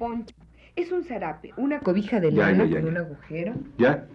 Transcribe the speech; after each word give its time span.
poncho. 0.00 0.34
Es 0.76 0.90
un 0.90 1.04
zarape, 1.04 1.52
una 1.58 1.80
cobija 1.80 2.20
de 2.20 2.32
lana 2.32 2.64
ya, 2.64 2.70
ya, 2.70 2.76
con 2.76 2.84
ya. 2.84 2.90
un 2.90 2.96
agujero. 2.96 3.54
¿Ya? 3.76 4.06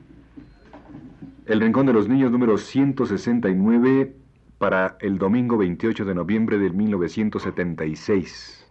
El 1.46 1.61
Rincón 1.61 1.85
de 1.85 1.93
los 1.93 2.09
Niños 2.09 2.31
número 2.31 2.58
169 2.58 4.16
para 4.58 4.98
el 5.00 5.19
domingo 5.19 5.58
28 5.58 6.06
de 6.06 6.16
noviembre 6.16 6.58
del 6.58 6.74
1976. 6.74 8.63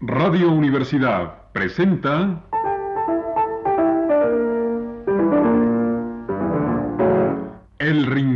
Radio 0.00 0.50
Universidad 0.50 1.52
presenta 1.52 2.44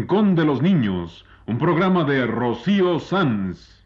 Rincón 0.06 0.36
de 0.36 0.44
los 0.44 0.62
Niños, 0.62 1.24
un 1.48 1.58
programa 1.58 2.04
de 2.04 2.28
Rocío 2.28 3.00
Sanz. 3.00 3.84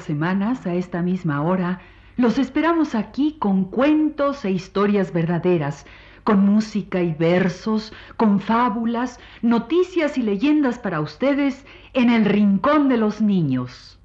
Semanas, 0.00 0.66
a 0.66 0.74
esta 0.74 1.02
misma 1.02 1.42
hora, 1.42 1.80
los 2.16 2.38
esperamos 2.38 2.94
aquí 2.94 3.36
con 3.38 3.64
cuentos 3.64 4.44
e 4.44 4.50
historias 4.50 5.12
verdaderas, 5.12 5.86
con 6.24 6.44
música 6.44 7.00
y 7.02 7.14
versos, 7.14 7.92
con 8.16 8.40
fábulas, 8.40 9.18
noticias 9.42 10.18
y 10.18 10.22
leyendas 10.22 10.78
para 10.78 11.00
ustedes 11.00 11.64
en 11.94 12.10
el 12.10 12.24
Rincón 12.24 12.88
de 12.88 12.96
los 12.96 13.20
Niños. 13.20 13.98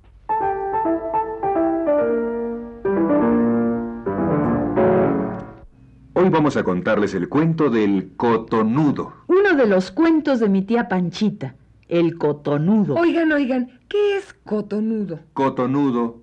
Hoy 6.14 6.30
vamos 6.30 6.56
a 6.58 6.64
contarles 6.64 7.14
el 7.14 7.28
cuento 7.28 7.70
del 7.70 8.14
cotonudo. 8.16 9.14
Uno 9.28 9.56
de 9.56 9.68
los 9.68 9.92
cuentos 9.92 10.40
de 10.40 10.50
mi 10.50 10.62
tía 10.62 10.88
Panchita, 10.88 11.56
el 11.88 12.18
cotonudo. 12.18 12.96
Oigan, 12.96 13.32
oigan, 13.32 13.70
¿qué 13.88 14.18
es 14.18 14.34
cotonudo? 14.44 15.20
Cotonudo 15.34 16.22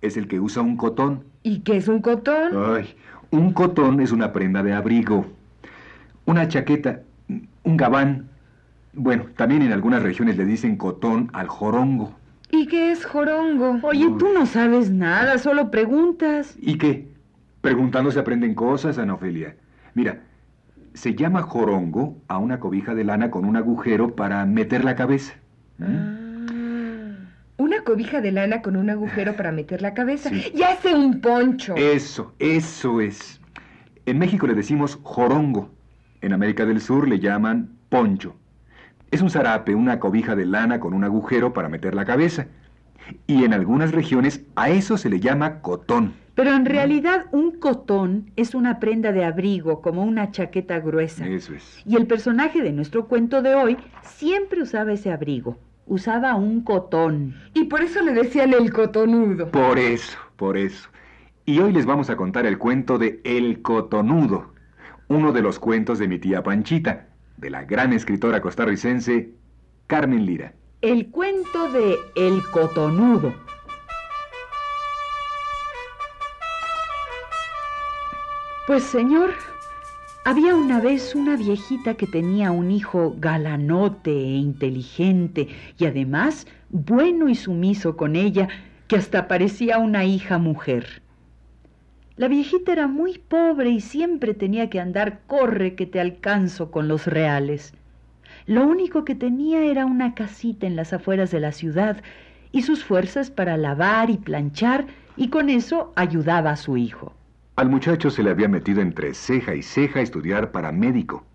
es 0.00 0.16
el 0.16 0.28
que 0.28 0.40
usa 0.40 0.62
un 0.62 0.76
cotón. 0.76 1.24
¿Y 1.42 1.60
qué 1.60 1.76
es 1.76 1.88
un 1.88 2.00
cotón? 2.00 2.52
Ay, 2.54 2.94
un 3.30 3.52
cotón 3.52 4.00
es 4.00 4.12
una 4.12 4.32
prenda 4.32 4.62
de 4.62 4.72
abrigo. 4.72 5.26
Una 6.24 6.46
chaqueta, 6.48 7.02
un 7.64 7.76
gabán. 7.76 8.28
Bueno, 8.92 9.26
también 9.36 9.62
en 9.62 9.72
algunas 9.72 10.02
regiones 10.02 10.36
le 10.36 10.44
dicen 10.44 10.76
cotón 10.76 11.30
al 11.32 11.48
jorongo. 11.48 12.14
¿Y 12.50 12.66
qué 12.66 12.92
es 12.92 13.06
jorongo? 13.06 13.80
Oye, 13.82 14.08
tú 14.18 14.28
no 14.34 14.44
sabes 14.44 14.90
nada, 14.90 15.38
solo 15.38 15.70
preguntas. 15.70 16.54
¿Y 16.60 16.76
qué? 16.76 17.08
Preguntando 17.62 18.10
se 18.10 18.18
aprenden 18.20 18.54
cosas, 18.54 18.98
Ana 18.98 19.14
Ofelia. 19.14 19.56
Mira, 19.94 20.20
se 20.94 21.14
llama 21.14 21.42
jorongo 21.42 22.16
a 22.28 22.38
una 22.38 22.60
cobija 22.60 22.94
de 22.94 23.04
lana 23.04 23.30
con 23.30 23.44
un 23.44 23.56
agujero 23.56 24.14
para 24.14 24.44
meter 24.46 24.84
la 24.84 24.94
cabeza. 24.94 25.34
¿Mm? 25.78 25.84
Ah, 25.84 26.22
una 27.56 27.84
cobija 27.84 28.20
de 28.20 28.32
lana 28.32 28.62
con 28.62 28.76
un 28.76 28.90
agujero 28.90 29.36
para 29.36 29.52
meter 29.52 29.82
la 29.82 29.94
cabeza. 29.94 30.30
Sí. 30.30 30.52
Ya 30.54 30.76
sé 30.76 30.94
un 30.94 31.20
poncho. 31.20 31.74
Eso, 31.76 32.34
eso 32.38 33.00
es. 33.00 33.40
En 34.06 34.18
México 34.18 34.46
le 34.46 34.54
decimos 34.54 34.98
jorongo. 35.02 35.70
En 36.20 36.32
América 36.32 36.66
del 36.66 36.80
Sur 36.80 37.08
le 37.08 37.20
llaman 37.20 37.70
poncho. 37.88 38.36
Es 39.10 39.22
un 39.22 39.30
zarape, 39.30 39.74
una 39.74 40.00
cobija 40.00 40.34
de 40.34 40.46
lana 40.46 40.80
con 40.80 40.94
un 40.94 41.04
agujero 41.04 41.52
para 41.52 41.68
meter 41.68 41.94
la 41.94 42.04
cabeza. 42.04 42.46
Y 43.26 43.44
en 43.44 43.52
algunas 43.52 43.92
regiones 43.92 44.42
a 44.56 44.70
eso 44.70 44.96
se 44.96 45.10
le 45.10 45.20
llama 45.20 45.60
cotón. 45.60 46.14
Pero 46.34 46.54
en 46.54 46.64
realidad 46.64 47.26
un 47.32 47.58
cotón 47.58 48.30
es 48.36 48.54
una 48.54 48.80
prenda 48.80 49.12
de 49.12 49.24
abrigo, 49.24 49.82
como 49.82 50.02
una 50.02 50.30
chaqueta 50.30 50.80
gruesa. 50.80 51.26
Eso 51.26 51.54
es. 51.54 51.82
Y 51.86 51.96
el 51.96 52.06
personaje 52.06 52.62
de 52.62 52.72
nuestro 52.72 53.06
cuento 53.06 53.42
de 53.42 53.54
hoy 53.54 53.76
siempre 54.02 54.62
usaba 54.62 54.92
ese 54.92 55.12
abrigo. 55.12 55.58
Usaba 55.86 56.34
un 56.36 56.62
cotón. 56.62 57.34
Y 57.54 57.64
por 57.64 57.82
eso 57.82 58.00
le 58.02 58.12
decían 58.12 58.54
el 58.54 58.72
cotonudo. 58.72 59.50
Por 59.50 59.78
eso, 59.78 60.16
por 60.36 60.56
eso. 60.56 60.88
Y 61.44 61.58
hoy 61.58 61.72
les 61.72 61.86
vamos 61.86 62.08
a 62.08 62.16
contar 62.16 62.46
el 62.46 62.56
cuento 62.56 62.98
de 62.98 63.20
El 63.24 63.62
Cotonudo, 63.62 64.52
uno 65.08 65.32
de 65.32 65.42
los 65.42 65.58
cuentos 65.58 65.98
de 65.98 66.06
mi 66.06 66.18
tía 66.18 66.44
Panchita, 66.44 67.08
de 67.36 67.50
la 67.50 67.64
gran 67.64 67.92
escritora 67.92 68.40
costarricense 68.40 69.34
Carmen 69.88 70.24
Lira. 70.24 70.54
El 70.82 71.10
cuento 71.10 71.70
de 71.72 71.96
El 72.14 72.40
cotonudo. 72.52 73.34
Pues 78.72 78.84
señor, 78.84 79.34
había 80.24 80.54
una 80.54 80.80
vez 80.80 81.14
una 81.14 81.36
viejita 81.36 81.92
que 81.92 82.06
tenía 82.06 82.52
un 82.52 82.70
hijo 82.70 83.14
galanote 83.18 84.12
e 84.12 84.36
inteligente 84.36 85.48
y 85.76 85.84
además 85.84 86.46
bueno 86.70 87.28
y 87.28 87.34
sumiso 87.34 87.98
con 87.98 88.16
ella, 88.16 88.48
que 88.88 88.96
hasta 88.96 89.28
parecía 89.28 89.76
una 89.76 90.06
hija 90.06 90.38
mujer. 90.38 91.02
La 92.16 92.28
viejita 92.28 92.72
era 92.72 92.86
muy 92.86 93.18
pobre 93.18 93.68
y 93.68 93.82
siempre 93.82 94.32
tenía 94.32 94.70
que 94.70 94.80
andar 94.80 95.20
corre 95.26 95.74
que 95.74 95.84
te 95.84 96.00
alcanzo 96.00 96.70
con 96.70 96.88
los 96.88 97.06
reales. 97.06 97.74
Lo 98.46 98.64
único 98.64 99.04
que 99.04 99.14
tenía 99.14 99.66
era 99.66 99.84
una 99.84 100.14
casita 100.14 100.66
en 100.66 100.76
las 100.76 100.94
afueras 100.94 101.30
de 101.30 101.40
la 101.40 101.52
ciudad 101.52 102.02
y 102.52 102.62
sus 102.62 102.82
fuerzas 102.82 103.30
para 103.30 103.58
lavar 103.58 104.08
y 104.08 104.16
planchar 104.16 104.86
y 105.18 105.28
con 105.28 105.50
eso 105.50 105.92
ayudaba 105.94 106.52
a 106.52 106.56
su 106.56 106.78
hijo. 106.78 107.12
Al 107.54 107.68
muchacho 107.68 108.08
se 108.10 108.22
le 108.22 108.30
había 108.30 108.48
metido 108.48 108.80
entre 108.80 109.12
ceja 109.12 109.54
y 109.54 109.62
ceja 109.62 110.00
estudiar 110.00 110.52
para 110.52 110.72
médico. 110.72 111.26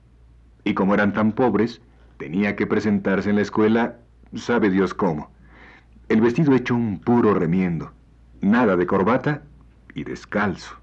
Y 0.64 0.74
como 0.74 0.96
eran 0.96 1.14
tan 1.14 1.32
pobres, 1.32 1.80
tenía 2.18 2.56
que 2.56 2.66
presentarse 2.66 3.30
en 3.30 3.36
la 3.36 3.44
escuela, 3.44 3.98
sabe 4.34 4.72
Dios 4.72 4.96
cómo. 4.96 5.30
El 6.10 6.22
vestido 6.22 6.56
hecho 6.56 6.74
un 6.74 7.00
puro 7.00 7.36
remiendo, 7.36 7.92
nada 8.42 8.76
de 8.76 8.88
corbata 8.88 9.44
y 9.94 10.06
descalzo. 10.06 10.76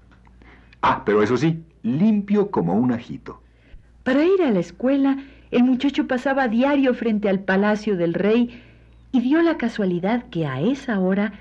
Ah, 0.81 1.03
pero 1.05 1.21
eso 1.21 1.35
sí, 1.35 1.65
limpio 1.83 2.49
como 2.49 2.75
un 2.75 2.93
ajito. 2.93 3.41
Para 4.03 4.23
ir 4.23 4.41
a 4.41 4.51
la 4.51 4.59
escuela, 4.59 5.17
el 5.51 5.63
muchacho 5.63 6.07
pasaba 6.07 6.43
a 6.43 6.47
diario 6.47 6.93
frente 6.93 7.27
al 7.27 7.39
palacio 7.41 7.97
del 7.97 8.13
rey 8.13 8.63
y 9.11 9.19
dio 9.19 9.41
la 9.41 9.57
casualidad 9.57 10.29
que 10.29 10.45
a 10.45 10.61
esa 10.61 10.97
hora 10.99 11.33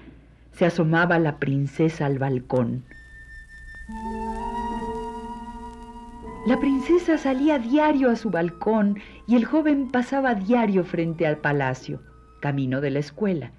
se 0.53 0.67
asomaba 0.67 1.21
la 1.21 1.39
princesa 1.39 2.07
al 2.07 2.19
balcón. 2.19 2.83
La 6.47 6.59
princesa 6.59 7.19
salía 7.19 7.59
diario 7.59 8.11
a 8.11 8.17
su 8.17 8.31
balcón 8.31 8.99
y 9.27 9.37
el 9.37 9.45
joven 9.45 9.91
pasaba 9.91 10.35
diario 10.35 10.85
frente 10.85 11.27
al 11.27 11.39
palacio, 11.39 12.01
camino 12.41 12.81
de 12.81 12.91
la 12.91 13.01
escuela. 13.01 13.51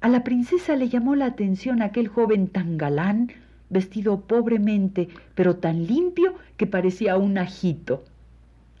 A 0.00 0.08
la 0.08 0.24
princesa 0.24 0.74
le 0.74 0.88
llamó 0.88 1.14
la 1.14 1.26
atención 1.26 1.82
aquel 1.82 2.08
joven 2.08 2.48
tan 2.48 2.78
galán, 2.78 3.32
vestido 3.70 4.20
pobremente, 4.20 5.08
pero 5.34 5.56
tan 5.56 5.86
limpio 5.86 6.34
que 6.56 6.66
parecía 6.66 7.16
un 7.16 7.38
ajito. 7.38 8.04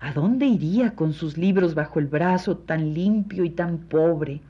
¿A 0.00 0.12
dónde 0.12 0.46
iría 0.46 0.96
con 0.96 1.12
sus 1.12 1.38
libros 1.38 1.76
bajo 1.76 2.00
el 2.00 2.06
brazo, 2.06 2.56
tan 2.56 2.94
limpio 2.94 3.44
y 3.44 3.50
tan 3.50 3.78
pobre? 3.78 4.40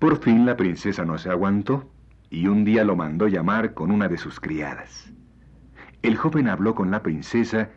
Por 0.00 0.18
fin 0.20 0.44
la 0.44 0.56
princesa 0.56 1.04
no 1.04 1.16
se 1.18 1.30
aguantó 1.30 1.88
y 2.32 2.46
un 2.46 2.64
día 2.64 2.82
lo 2.82 2.96
mandó 2.96 3.28
llamar 3.28 3.74
con 3.74 3.90
una 3.90 4.08
de 4.08 4.16
sus 4.16 4.40
criadas. 4.40 5.12
El 6.00 6.16
joven 6.16 6.48
habló 6.48 6.74
con 6.74 6.90
la 6.90 7.02
princesa 7.02 7.68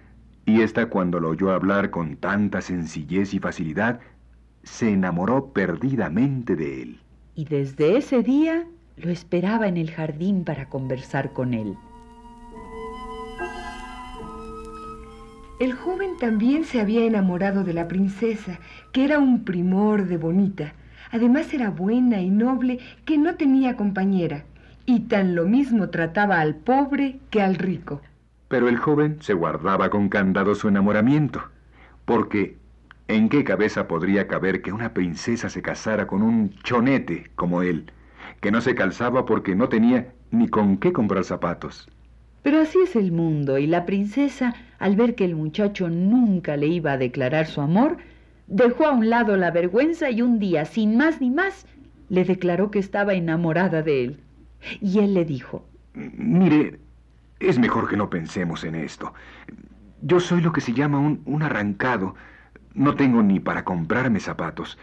y 0.46 0.62
ésta 0.62 0.86
cuando 0.86 1.19
lo 1.19 1.30
oyó 1.30 1.52
hablar 1.52 1.92
con 1.92 2.16
tanta 2.16 2.62
sencillez 2.62 3.34
y 3.34 3.40
facilidad, 3.40 4.00
se 4.63 4.90
enamoró 4.92 5.52
perdidamente 5.52 6.56
de 6.56 6.81
él. 6.81 7.00
Y 7.36 7.44
desde 7.44 7.98
ese 7.98 8.24
día 8.24 8.66
lo 8.96 9.12
esperaba 9.12 9.68
en 9.68 9.75
el 9.75 9.92
jardín 9.92 10.46
para 10.46 10.69
conversar 10.69 11.34
con 11.34 11.54
él. 11.54 11.75
El 15.60 15.74
joven 15.74 16.12
también 16.18 16.63
se 16.63 16.80
había 16.80 17.04
enamorado 17.04 17.66
de 17.66 17.74
la 17.74 17.90
princesa, 17.90 18.60
que 18.94 19.04
era 19.04 19.19
un 19.19 19.44
primor 19.44 20.06
de 20.06 20.16
bonita. 20.16 20.74
Además 21.12 21.54
era 21.54 21.69
buena 21.69 22.22
y 22.22 22.30
noble, 22.30 22.80
que 23.06 23.18
no 23.18 23.36
tenía 23.36 23.75
compañera. 23.75 24.46
Y 24.86 25.02
tan 25.02 25.36
lo 25.36 25.46
mismo 25.46 25.90
trataba 25.90 26.40
al 26.40 26.56
pobre 26.56 27.19
que 27.30 27.42
al 27.42 27.56
rico. 27.56 28.02
Pero 28.48 28.69
el 28.69 28.78
joven 28.78 29.18
se 29.22 29.34
guardaba 29.34 29.90
con 29.90 30.10
candado 30.10 30.54
su 30.54 30.68
enamoramiento, 30.68 31.42
porque 32.06 32.57
¿en 33.07 33.30
qué 33.30 33.44
cabeza 33.44 33.88
podría 33.88 34.28
caber 34.28 34.62
que 34.62 34.72
una 34.72 34.94
princesa 34.94 35.50
se 35.50 35.62
casara 35.62 36.06
con 36.06 36.22
un 36.22 36.54
chonete 36.63 37.31
como 37.36 37.63
él, 37.63 37.92
que 38.42 38.51
no 38.51 38.62
se 38.62 38.75
calzaba 38.75 39.25
porque 39.25 39.56
no 39.56 39.69
tenía 39.69 40.13
ni 40.31 40.48
con 40.48 40.78
qué 40.78 40.94
comprar 40.94 41.24
zapatos? 41.24 41.90
Pero 42.44 42.60
así 42.60 42.78
es 42.84 42.96
el 42.96 43.12
mundo, 43.12 43.58
y 43.58 43.66
la 43.66 43.88
princesa, 43.88 44.54
al 44.78 44.96
ver 44.96 45.16
que 45.16 45.25
el 45.25 45.36
muchacho 45.36 45.90
nunca 45.90 46.58
le 46.58 46.68
iba 46.68 46.92
a 46.92 46.98
declarar 46.98 47.48
su 47.48 47.62
amor, 47.62 47.98
dejó 48.47 48.86
a 48.88 48.92
un 48.92 49.09
lado 49.09 49.38
la 49.38 49.51
vergüenza 49.51 50.09
y 50.09 50.21
un 50.21 50.39
día, 50.39 50.65
sin 50.65 50.97
más 50.97 51.21
ni 51.21 51.30
más, 51.30 51.65
le 52.09 52.24
declaró 52.24 52.71
que 52.71 52.80
estaba 52.80 53.13
enamorada 53.13 53.81
de 53.81 54.03
él. 54.03 54.24
Y 54.81 55.00
él 55.00 55.13
le 55.13 55.25
dijo, 55.25 55.65
Mire, 55.94 56.80
es 57.39 57.59
mejor 57.59 57.89
que 57.89 57.97
no 57.97 58.09
pensemos 58.09 58.63
en 58.63 58.75
esto. 58.75 59.13
Yo 60.01 60.19
soy 60.19 60.42
lo 60.42 60.51
que 60.51 60.62
se 60.62 60.74
llama 60.74 61.00
un, 61.00 61.21
un 61.25 61.44
arrancado. 61.44 62.15
No 62.74 62.95
tengo 62.95 63.24
ni 63.24 63.39
para 63.39 63.63
comprarme 63.63 64.19
zapatos, 64.19 64.77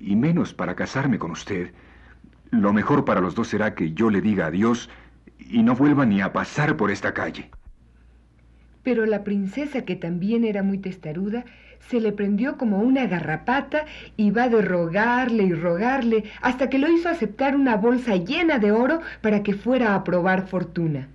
y 0.00 0.16
menos 0.16 0.54
para 0.54 0.74
casarme 0.74 1.18
con 1.18 1.30
usted. 1.30 1.72
Lo 2.50 2.72
mejor 2.72 3.04
para 3.04 3.20
los 3.20 3.34
dos 3.34 3.48
será 3.48 3.74
que 3.74 3.92
yo 3.92 4.10
le 4.10 4.20
diga 4.20 4.46
adiós 4.46 4.90
y 5.38 5.62
no 5.62 5.74
vuelva 5.76 6.06
ni 6.06 6.20
a 6.20 6.32
pasar 6.32 6.76
por 6.76 6.90
esta 6.90 7.14
calle. 7.14 7.50
Pero 8.82 9.06
la 9.06 9.24
princesa, 9.24 9.84
que 9.84 9.96
también 9.96 10.44
era 10.44 10.62
muy 10.62 10.78
testaruda, 10.78 11.44
se 11.88 12.00
le 12.00 12.12
prendió 12.12 12.56
como 12.56 12.78
una 12.78 13.06
garrapata 13.06 13.84
y 14.16 14.30
va 14.30 14.48
de 14.48 14.62
rogarle 14.62 15.44
y 15.44 15.52
rogarle 15.52 16.24
hasta 16.40 16.70
que 16.70 16.78
lo 16.78 16.88
hizo 16.90 17.08
aceptar 17.08 17.56
una 17.56 17.76
bolsa 17.76 18.16
llena 18.16 18.58
de 18.58 18.72
oro 18.72 19.00
para 19.20 19.42
que 19.42 19.54
fuera 19.54 19.94
a 19.94 20.04
probar 20.04 20.46
fortuna. 20.46 21.08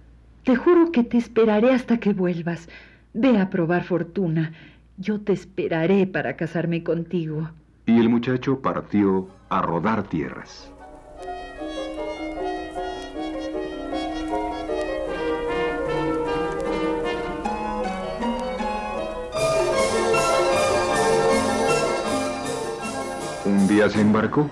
Te 0.43 0.55
juro 0.55 0.91
que 0.91 1.03
te 1.03 1.17
esperaré 1.17 1.71
hasta 1.71 1.97
que 1.97 2.13
vuelvas. 2.13 2.69
Ve 3.13 3.39
a 3.39 3.49
probar 3.49 3.83
fortuna. 3.83 4.51
Yo 4.97 5.21
te 5.21 5.33
esperaré 5.33 6.05
para 6.07 6.35
casarme 6.35 6.83
contigo. 6.83 7.49
Y 7.85 7.99
el 7.99 8.09
muchacho 8.09 8.61
partió 8.61 9.27
a 9.49 9.61
rodar 9.61 10.03
tierras. 10.03 10.71
Se 23.75 23.99
embarcó 23.99 24.49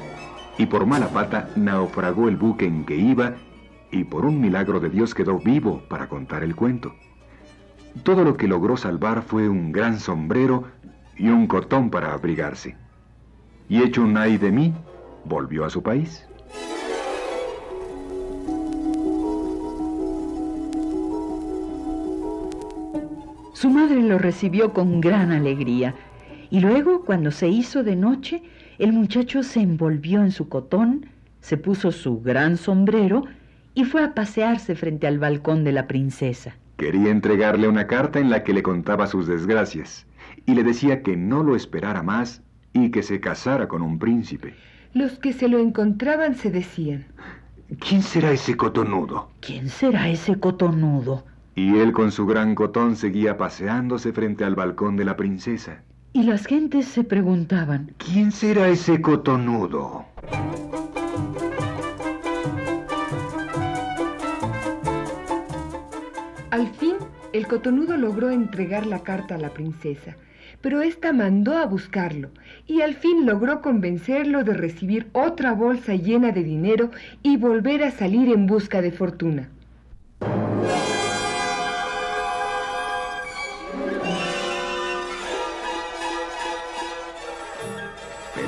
y 0.58 0.66
por 0.66 0.86
mala 0.86 1.08
pata 1.08 1.50
naufragó 1.56 2.28
el 2.28 2.36
buque 2.36 2.66
en 2.66 2.84
que 2.84 2.98
iba 2.98 3.36
y 3.90 4.04
por 4.04 4.26
un 4.26 4.42
milagro 4.42 4.82
de 4.82 4.90
Dios 4.90 5.16
quedó 5.16 5.40
vivo 5.40 5.82
para 5.88 6.10
contar 6.10 6.44
el 6.44 6.56
cuento. 6.56 6.94
Todo 8.04 8.26
lo 8.26 8.36
que 8.36 8.50
logró 8.50 8.76
salvar 8.76 9.22
fue 9.22 9.48
un 9.48 9.72
gran 9.72 10.00
sombrero 10.00 10.66
y 11.18 11.30
un 11.30 11.48
cotón 11.48 11.90
para 11.90 12.14
abrigarse. 12.14 12.76
Y 13.70 13.82
hecho 13.82 14.02
un 14.02 14.18
ay 14.18 14.38
de 14.38 14.52
mí, 14.52 14.74
volvió 15.24 15.64
a 15.64 15.70
su 15.70 15.82
país. 15.82 16.28
Su 23.54 23.70
madre 23.70 24.02
lo 24.02 24.18
recibió 24.18 24.74
con 24.74 25.00
gran 25.00 25.32
alegría 25.32 25.96
y 26.50 26.60
luego, 26.60 27.06
cuando 27.06 27.32
se 27.32 27.48
hizo 27.48 27.84
de 27.84 27.96
noche, 27.96 28.44
el 28.84 28.92
muchacho 28.92 29.44
se 29.44 29.62
envolvió 29.62 30.22
en 30.22 30.32
su 30.32 30.50
cotón, 30.50 31.06
se 31.40 31.56
puso 31.56 31.92
su 31.92 32.22
gran 32.22 32.58
sombrero 32.58 33.24
y 33.74 33.86
fue 33.86 34.04
a 34.04 34.14
pasearse 34.14 34.76
frente 34.76 35.08
al 35.08 35.20
balcón 35.20 35.64
de 35.64 35.72
la 35.72 35.88
princesa. 35.88 36.56
Quería 36.76 37.10
entregarle 37.10 37.70
una 37.70 37.88
carta 37.88 38.20
en 38.20 38.30
la 38.30 38.44
que 38.44 38.54
le 38.54 38.62
contaba 38.62 39.08
sus 39.08 39.26
desgracias 39.26 40.06
y 40.46 40.54
le 40.54 40.64
decía 40.64 41.02
que 41.02 41.16
no 41.16 41.44
lo 41.44 41.56
esperara 41.56 42.04
más 42.04 42.42
y 42.74 42.92
que 42.92 43.04
se 43.04 43.22
casara 43.22 43.70
con 43.70 43.82
un 43.82 44.00
príncipe. 44.00 44.54
Los 44.94 45.18
que 45.18 45.32
se 45.32 45.48
lo 45.48 45.60
encontraban 45.60 46.36
se 46.36 46.52
decían, 46.52 47.06
¿Quién 47.80 48.02
será 48.02 48.32
ese 48.32 48.58
cotonudo? 48.58 49.30
¿Quién 49.40 49.70
será 49.70 50.10
ese 50.10 50.40
cotonudo? 50.40 51.24
Y 51.56 51.78
él 51.78 51.94
con 51.94 52.12
su 52.12 52.26
gran 52.26 52.54
cotón 52.54 52.98
seguía 52.98 53.38
paseándose 53.38 54.12
frente 54.12 54.44
al 54.44 54.56
balcón 54.56 54.98
de 54.98 55.06
la 55.06 55.16
princesa. 55.16 55.84
Y 56.16 56.22
las 56.22 56.46
gentes 56.46 56.86
se 56.86 57.04
preguntaban, 57.04 57.96
¿Quién 57.98 58.32
será 58.32 58.68
ese 58.68 59.02
cotonudo? 59.02 60.06
Al 66.52 66.68
fin, 66.70 66.98
el 67.34 67.48
cotonudo 67.48 67.98
logró 67.98 68.30
entregar 68.30 68.86
la 68.86 69.00
carta 69.00 69.34
a 69.34 69.38
la 69.40 69.56
princesa, 69.56 70.16
pero 70.62 70.84
ésta 70.84 71.14
mandó 71.14 71.58
a 71.58 71.66
buscarlo 71.66 72.30
y 72.68 72.82
al 72.82 72.94
fin 72.94 73.26
logró 73.26 73.64
convencerlo 73.64 74.44
de 74.44 74.54
recibir 74.54 75.10
otra 75.14 75.54
bolsa 75.54 75.96
llena 75.96 76.32
de 76.32 76.44
dinero 76.44 76.92
y 77.24 77.38
volver 77.38 77.84
a 77.84 77.90
salir 77.90 78.30
en 78.30 78.46
busca 78.46 78.84
de 78.84 78.92
fortuna. 78.92 79.50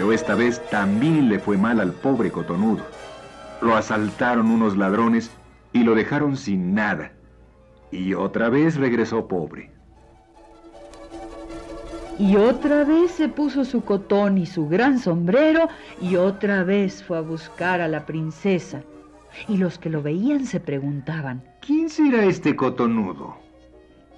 Pero 0.06 0.14
esta 0.14 0.36
vez 0.36 0.62
también 0.70 1.30
le 1.30 1.40
fue 1.40 1.58
mal 1.58 1.80
al 1.80 1.92
pobre 1.92 2.30
cotonudo. 2.30 2.86
Lo 3.60 3.76
asaltaron 3.76 4.52
unos 4.52 4.78
ladrones 4.78 5.32
y 5.74 5.80
lo 5.80 5.96
dejaron 5.96 6.38
sin 6.38 6.76
nada. 6.76 7.12
Y 7.90 8.14
otra 8.14 8.50
vez 8.50 8.76
regresó 8.76 9.28
pobre. 9.28 9.72
Y 12.20 12.36
otra 12.36 12.84
vez 12.84 13.14
se 13.14 13.30
puso 13.30 13.66
su 13.66 13.84
cotón 13.84 14.38
y 14.38 14.46
su 14.46 14.68
gran 14.68 15.00
sombrero 15.00 15.70
y 16.00 16.18
otra 16.18 16.64
vez 16.64 17.04
fue 17.04 17.18
a 17.18 17.22
buscar 17.22 17.82
a 17.82 17.88
la 17.88 18.06
princesa. 18.06 18.84
Y 19.48 19.58
los 19.58 19.80
que 19.80 19.90
lo 19.90 20.04
veían 20.04 20.46
se 20.46 20.60
preguntaban. 20.60 21.42
¿Quién 21.62 21.90
será 21.90 22.26
este 22.26 22.56
cotonudo? 22.56 23.45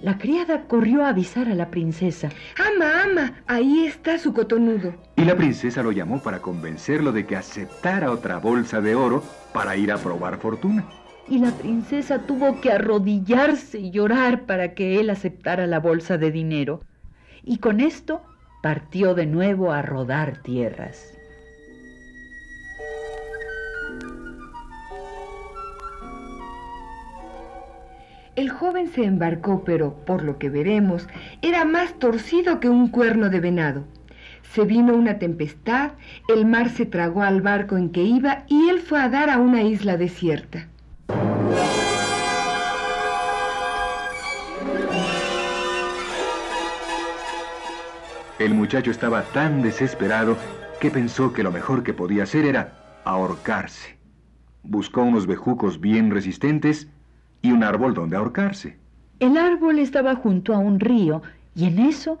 La 0.00 0.16
criada 0.16 0.62
corrió 0.68 1.04
a 1.04 1.08
avisar 1.08 1.48
a 1.48 1.54
la 1.54 1.70
princesa. 1.70 2.28
Ama, 2.56 3.02
ama, 3.02 3.42
ahí 3.48 3.84
está 3.84 4.18
su 4.18 4.32
cotonudo. 4.32 4.94
Y 5.16 5.24
la 5.24 5.36
princesa 5.36 5.82
lo 5.82 5.90
llamó 5.90 6.22
para 6.22 6.40
convencerlo 6.40 7.10
de 7.10 7.26
que 7.26 7.34
aceptara 7.34 8.12
otra 8.12 8.38
bolsa 8.38 8.80
de 8.80 8.94
oro 8.94 9.24
para 9.52 9.76
ir 9.76 9.90
a 9.90 9.98
probar 9.98 10.38
fortuna. 10.38 10.84
Y 11.28 11.38
la 11.38 11.50
princesa 11.50 12.20
tuvo 12.20 12.60
que 12.60 12.70
arrodillarse 12.70 13.80
y 13.80 13.90
llorar 13.90 14.46
para 14.46 14.74
que 14.74 15.00
él 15.00 15.10
aceptara 15.10 15.66
la 15.66 15.80
bolsa 15.80 16.16
de 16.16 16.30
dinero. 16.30 16.80
Y 17.42 17.58
con 17.58 17.80
esto 17.80 18.22
partió 18.62 19.14
de 19.14 19.26
nuevo 19.26 19.72
a 19.72 19.82
rodar 19.82 20.42
tierras. 20.42 21.17
El 28.38 28.50
joven 28.50 28.86
se 28.86 29.02
embarcó, 29.02 29.64
pero, 29.64 29.96
por 30.06 30.22
lo 30.22 30.38
que 30.38 30.48
veremos, 30.48 31.08
era 31.42 31.64
más 31.64 31.98
torcido 31.98 32.60
que 32.60 32.68
un 32.68 32.86
cuerno 32.86 33.30
de 33.30 33.40
venado. 33.40 33.82
Se 34.52 34.64
vino 34.64 34.94
una 34.94 35.18
tempestad, 35.18 35.90
el 36.28 36.46
mar 36.46 36.68
se 36.68 36.86
tragó 36.86 37.24
al 37.24 37.42
barco 37.42 37.76
en 37.76 37.90
que 37.90 38.04
iba 38.04 38.44
y 38.46 38.68
él 38.68 38.78
fue 38.78 39.00
a 39.00 39.08
dar 39.08 39.28
a 39.28 39.38
una 39.38 39.64
isla 39.64 39.96
desierta. 39.96 40.68
El 48.38 48.54
muchacho 48.54 48.92
estaba 48.92 49.22
tan 49.32 49.62
desesperado 49.62 50.36
que 50.80 50.92
pensó 50.92 51.32
que 51.32 51.42
lo 51.42 51.50
mejor 51.50 51.82
que 51.82 51.92
podía 51.92 52.22
hacer 52.22 52.44
era 52.44 53.00
ahorcarse. 53.04 53.98
Buscó 54.62 55.02
unos 55.02 55.26
bejucos 55.26 55.80
bien 55.80 56.12
resistentes 56.12 56.86
y 57.42 57.52
un 57.52 57.62
árbol 57.62 57.94
donde 57.94 58.16
ahorcarse. 58.16 58.76
El 59.20 59.36
árbol 59.36 59.78
estaba 59.78 60.14
junto 60.16 60.54
a 60.54 60.58
un 60.58 60.80
río 60.80 61.22
y 61.54 61.64
en 61.66 61.78
eso 61.78 62.18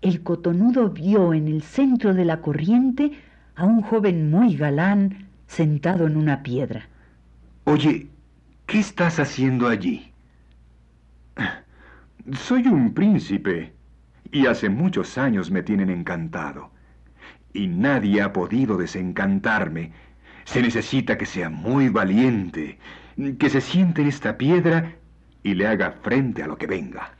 el 0.00 0.22
cotonudo 0.22 0.90
vio 0.90 1.32
en 1.34 1.46
el 1.46 1.62
centro 1.62 2.14
de 2.14 2.24
la 2.24 2.40
corriente 2.40 3.12
a 3.54 3.64
un 3.64 3.82
joven 3.82 4.30
muy 4.30 4.56
galán 4.56 5.28
sentado 5.46 6.06
en 6.06 6.16
una 6.16 6.42
piedra. 6.42 6.88
Oye, 7.64 8.08
¿qué 8.66 8.80
estás 8.80 9.20
haciendo 9.20 9.68
allí? 9.68 10.10
Soy 12.32 12.66
un 12.66 12.92
príncipe 12.94 13.72
y 14.32 14.46
hace 14.46 14.68
muchos 14.68 15.18
años 15.18 15.50
me 15.50 15.62
tienen 15.62 15.90
encantado. 15.90 16.70
Y 17.52 17.68
nadie 17.68 18.22
ha 18.22 18.32
podido 18.32 18.76
desencantarme. 18.76 19.92
Se 20.44 20.62
necesita 20.62 21.18
que 21.18 21.26
sea 21.26 21.50
muy 21.50 21.88
valiente, 21.88 22.78
que 23.38 23.50
se 23.50 23.60
siente 23.60 24.02
en 24.02 24.08
esta 24.08 24.38
piedra 24.38 24.96
y 25.42 25.54
le 25.54 25.66
haga 25.66 25.92
frente 26.02 26.42
a 26.42 26.46
lo 26.46 26.56
que 26.56 26.66
venga. 26.66 27.12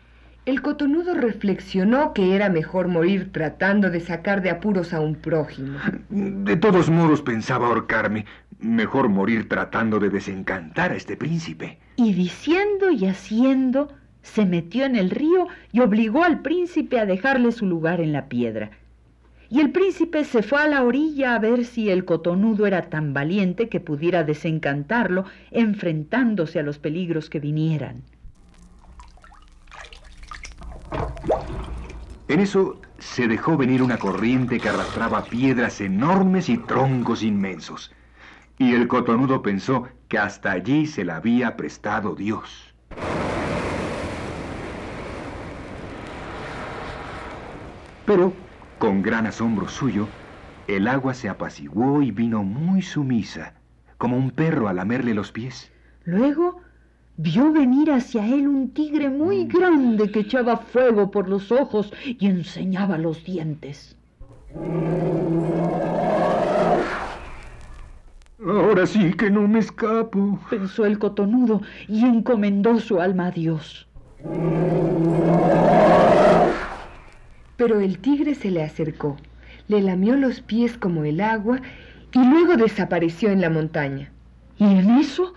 El 0.45 0.61
cotonudo 0.61 1.15
reflexionó 1.15 2.13
que 2.13 2.35
era 2.35 2.49
mejor 2.49 2.89
morir 2.89 3.31
tratando 3.31 3.91
de 3.91 4.01
sacar 4.01 4.43
de 4.43 4.51
apuros 4.51 4.93
a 4.93 5.01
un 5.01 5.15
prójimo. 5.15 5.79
De 6.09 6.57
todos 6.57 6.91
modos 6.91 7.23
pensaba 7.23 7.69
ahorcarme. 7.69 8.27
Mejor 8.59 9.09
morir 9.09 9.49
tratando 9.49 10.01
de 10.01 10.11
desencantar 10.11 10.91
a 10.91 10.97
este 10.97 11.17
príncipe. 11.17 11.79
Y 11.95 12.13
diciendo 12.15 12.91
y 12.91 13.07
haciendo, 13.07 13.93
se 14.23 14.45
metió 14.45 14.85
en 14.85 14.97
el 14.97 15.11
río 15.11 15.47
y 15.71 15.79
obligó 15.79 16.25
al 16.25 16.41
príncipe 16.41 16.99
a 16.99 17.07
dejarle 17.07 17.53
su 17.53 17.67
lugar 17.67 18.01
en 18.01 18.13
la 18.13 18.29
piedra 18.29 18.71
y 19.53 19.61
el 19.61 19.71
príncipe 19.71 20.25
se 20.25 20.43
fue 20.43 20.63
a 20.63 20.67
la 20.67 20.83
orilla 20.83 21.35
a 21.35 21.39
ver 21.39 21.67
si 21.67 21.91
el 21.91 22.07
cotonudo 22.07 22.67
era 22.67 22.89
tan 22.89 23.13
valiente 23.13 23.69
que 23.69 23.81
pudiera 23.81 24.25
desencantarlo 24.25 25.27
enfrentándose 25.51 26.59
a 26.59 26.63
los 26.63 26.79
peligros 26.79 27.29
que 27.29 27.39
vinieran. 27.39 28.01
En 32.29 32.41
eso 32.41 32.81
se 32.99 33.29
dejó 33.29 33.59
venir 33.59 33.83
una 33.83 33.99
corriente 33.99 34.59
que 34.59 34.71
arrastraba 34.71 35.23
piedras 35.25 35.83
enormes 35.83 36.49
y 36.49 36.57
troncos 36.57 37.23
inmensos, 37.23 37.93
y 38.57 38.73
el 38.73 38.89
cotonudo 38.89 39.43
pensó 39.43 39.87
que 40.09 40.17
hasta 40.17 40.53
allí 40.53 40.87
se 40.87 41.05
la 41.05 41.17
había 41.17 41.59
prestado 41.59 42.15
Dios. 42.15 42.73
Pero 48.07 48.33
con 48.83 49.01
gran 49.01 49.29
asombro 49.29 49.69
suyo, 49.69 50.09
el 50.67 50.89
agua 50.89 51.15
se 51.15 51.29
apaciguó 51.29 52.03
y 52.03 52.11
vino 52.11 52.43
muy 52.43 52.83
sumisa, 52.83 53.55
como 53.97 54.17
un 54.17 54.33
perro 54.33 54.67
a 54.67 54.73
lamerle 54.73 55.15
los 55.15 55.31
pies. 55.31 55.71
Luego 56.03 56.57
vio 57.17 57.53
venir 57.53 57.93
hacia 57.93 58.27
él 58.27 58.49
un 58.49 58.71
tigre 58.71 59.09
muy 59.09 59.47
grande 59.47 60.11
que 60.11 60.19
echaba 60.19 60.57
fuego 60.57 61.13
por 61.13 61.29
los 61.29 61.53
ojos 61.53 61.93
y 62.05 62.27
enseñaba 62.27 62.99
los 62.99 63.23
dientes. 63.23 63.97
Ahora 68.45 68.85
sí 68.85 69.13
que 69.13 69.31
no 69.31 69.47
me 69.47 69.61
escapo, 69.61 70.41
pensó 70.51 70.87
el 70.87 70.99
cotonudo 70.99 71.63
y 71.87 72.05
encomendó 72.05 72.81
su 72.81 73.01
alma 73.01 73.29
a 73.29 73.31
Dios. 73.31 73.87
Pero 77.57 77.81
el 77.81 77.99
tigre 77.99 78.35
se 78.35 78.51
le 78.51 78.63
acercó, 78.63 79.17
le 79.69 79.81
lamió 79.83 80.17
los 80.17 80.41
pies 80.41 80.77
como 80.77 81.05
el 81.05 81.21
agua 81.21 81.61
y 82.13 82.25
luego 82.25 82.57
desapareció 82.57 83.31
en 83.31 83.41
la 83.41 83.51
montaña. 83.51 84.11
Y 84.59 84.65
en 84.65 84.91
eso 84.99 85.35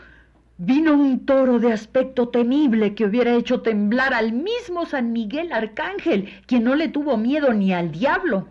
vino 0.57 0.93
un 0.93 1.25
toro 1.25 1.59
de 1.59 1.73
aspecto 1.73 2.29
temible 2.29 2.95
que 2.95 3.05
hubiera 3.05 3.33
hecho 3.35 3.61
temblar 3.61 4.13
al 4.13 4.31
mismo 4.31 4.85
San 4.85 5.11
Miguel 5.11 5.51
Arcángel, 5.51 6.29
quien 6.45 6.63
no 6.63 6.75
le 6.75 6.87
tuvo 6.87 7.17
miedo 7.17 7.53
ni 7.53 7.73
al 7.73 7.91
diablo. 7.91 8.47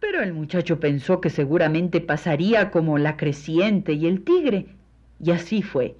Pero 0.00 0.22
el 0.22 0.32
muchacho 0.32 0.80
pensó 0.80 1.20
que 1.20 1.30
seguramente 1.30 2.00
pasaría 2.00 2.70
como 2.70 2.98
la 2.98 3.16
creciente 3.16 3.92
y 3.92 4.06
el 4.06 4.22
tigre. 4.22 4.66
Y 5.22 5.30
así 5.30 5.62
fue. 5.62 5.96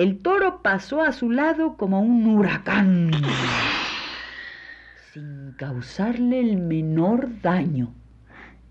El 0.00 0.16
toro 0.16 0.62
pasó 0.62 1.02
a 1.02 1.12
su 1.12 1.30
lado 1.30 1.76
como 1.76 2.00
un 2.00 2.24
huracán, 2.24 3.10
sin 5.12 5.52
causarle 5.58 6.40
el 6.40 6.56
menor 6.56 7.28
daño. 7.42 7.92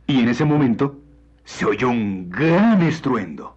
Y 0.08 0.22
en 0.22 0.30
ese 0.30 0.44
momento 0.44 1.00
se 1.44 1.66
oyó 1.66 1.92
un 1.92 2.32
gran 2.32 2.82
estruendo. 2.82 3.56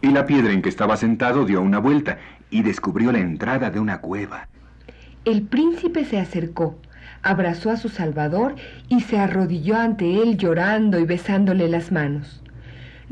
Y 0.00 0.08
la 0.08 0.26
piedra 0.26 0.52
en 0.52 0.60
que 0.60 0.68
estaba 0.68 0.96
sentado 0.96 1.44
dio 1.44 1.62
una 1.62 1.78
vuelta 1.78 2.18
y 2.50 2.64
descubrió 2.64 3.12
la 3.12 3.20
entrada 3.20 3.70
de 3.70 3.78
una 3.78 4.00
cueva. 4.00 4.48
El 5.24 5.42
príncipe 5.42 6.04
se 6.04 6.18
acercó, 6.18 6.80
abrazó 7.22 7.70
a 7.70 7.76
su 7.76 7.88
salvador 7.88 8.56
y 8.88 9.02
se 9.02 9.20
arrodilló 9.20 9.76
ante 9.76 10.20
él 10.20 10.36
llorando 10.36 10.98
y 10.98 11.04
besándole 11.04 11.68
las 11.68 11.92
manos. 11.92 12.41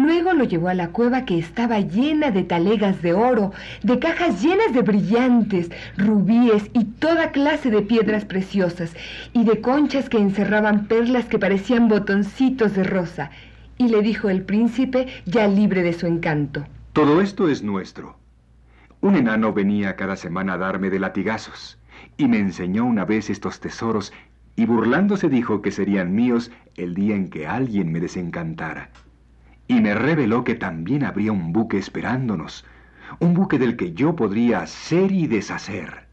Luego 0.02 0.32
lo 0.32 0.44
llevó 0.44 0.68
a 0.68 0.74
la 0.74 0.88
cueva 0.88 1.26
que 1.26 1.38
estaba 1.38 1.78
llena 1.80 2.30
de 2.30 2.42
talegas 2.42 3.02
de 3.02 3.12
oro, 3.12 3.52
de 3.82 3.98
cajas 3.98 4.42
llenas 4.42 4.72
de 4.72 4.80
brillantes, 4.80 5.70
rubíes 5.98 6.70
y 6.72 6.84
toda 6.84 7.32
clase 7.32 7.70
de 7.70 7.82
piedras 7.82 8.24
preciosas, 8.24 8.96
y 9.34 9.44
de 9.44 9.60
conchas 9.60 10.08
que 10.08 10.16
encerraban 10.16 10.86
perlas 10.86 11.26
que 11.26 11.38
parecían 11.38 11.88
botoncitos 11.88 12.74
de 12.74 12.84
rosa. 12.84 13.30
Y 13.76 13.88
le 13.88 14.00
dijo 14.00 14.30
el 14.30 14.40
príncipe, 14.40 15.06
ya 15.26 15.46
libre 15.46 15.82
de 15.82 15.92
su 15.92 16.06
encanto. 16.06 16.64
Todo 16.94 17.20
esto 17.20 17.50
es 17.50 17.62
nuestro. 17.62 18.16
Un 19.02 19.16
enano 19.16 19.52
venía 19.52 19.96
cada 19.96 20.16
semana 20.16 20.54
a 20.54 20.58
darme 20.58 20.88
de 20.88 20.98
latigazos, 20.98 21.78
y 22.16 22.26
me 22.26 22.38
enseñó 22.38 22.86
una 22.86 23.04
vez 23.04 23.28
estos 23.28 23.60
tesoros, 23.60 24.14
y 24.56 24.64
burlándose 24.64 25.28
dijo 25.28 25.60
que 25.60 25.70
serían 25.70 26.14
míos 26.14 26.50
el 26.76 26.94
día 26.94 27.14
en 27.14 27.28
que 27.28 27.46
alguien 27.46 27.92
me 27.92 28.00
desencantara 28.00 28.88
y 29.70 29.80
me 29.80 29.94
reveló 29.94 30.42
que 30.42 30.56
también 30.56 31.04
habría 31.04 31.30
un 31.30 31.52
buque 31.52 31.78
esperándonos, 31.78 32.64
un 33.20 33.34
buque 33.34 33.56
del 33.56 33.76
que 33.76 33.92
yo 33.92 34.16
podría 34.16 34.66
ser 34.66 35.12
y 35.12 35.28
deshacer. 35.28 36.06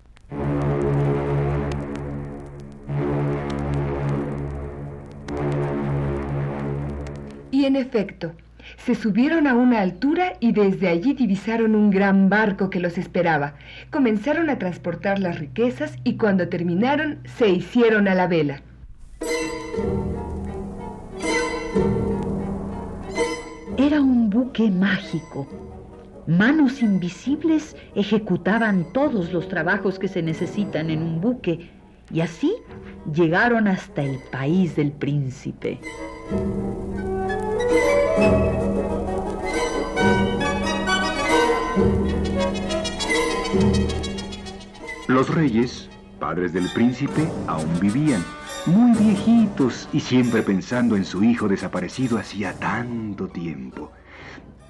Y 7.50 7.66
en 7.66 7.76
efecto, 7.76 8.34
se 8.78 8.94
subieron 8.94 9.48
a 9.48 9.56
una 9.56 9.82
altura 9.82 10.34
y 10.40 10.52
desde 10.52 10.90
allí 10.90 11.14
divisaron 11.14 11.74
un 11.74 11.90
gran 11.90 12.30
barco 12.30 12.70
que 12.70 12.80
los 12.80 13.00
esperaba. 13.00 13.56
Comenzaron 13.90 14.52
a 14.52 14.60
transportar 14.60 15.18
las 15.18 15.40
riquezas 15.40 15.98
y 16.04 16.18
cuando 16.18 16.48
terminaron 16.48 17.18
se 17.26 17.50
hicieron 17.50 18.08
a 18.08 18.14
la 18.14 18.28
vela. 18.28 18.62
Era 23.88 24.02
un 24.02 24.30
buque 24.30 24.70
mágico. 24.70 25.48
Manos 26.28 26.82
invisibles 26.82 27.74
ejecutaban 27.96 28.92
todos 28.92 29.32
los 29.32 29.48
trabajos 29.48 29.98
que 29.98 30.10
se 30.10 30.22
necesitan 30.22 30.90
en 30.90 31.02
un 31.02 31.22
buque 31.22 31.72
y 32.12 32.20
así 32.20 32.54
llegaron 33.14 33.66
hasta 33.66 34.04
el 34.04 34.20
país 34.30 34.76
del 34.76 34.92
príncipe. 34.92 35.80
Los 45.08 45.34
reyes, 45.34 45.90
padres 46.20 46.52
del 46.52 46.68
príncipe, 46.74 47.26
aún 47.48 47.80
vivían 47.80 48.22
muy 48.68 48.92
viejitos 48.98 49.88
y 49.94 50.02
siempre 50.02 50.42
pensando 50.44 50.96
en 50.98 51.06
su 51.06 51.24
hijo 51.24 51.48
desaparecido 51.48 52.18
hacía 52.18 52.54
tanto 52.54 53.28
tiempo. 53.28 53.92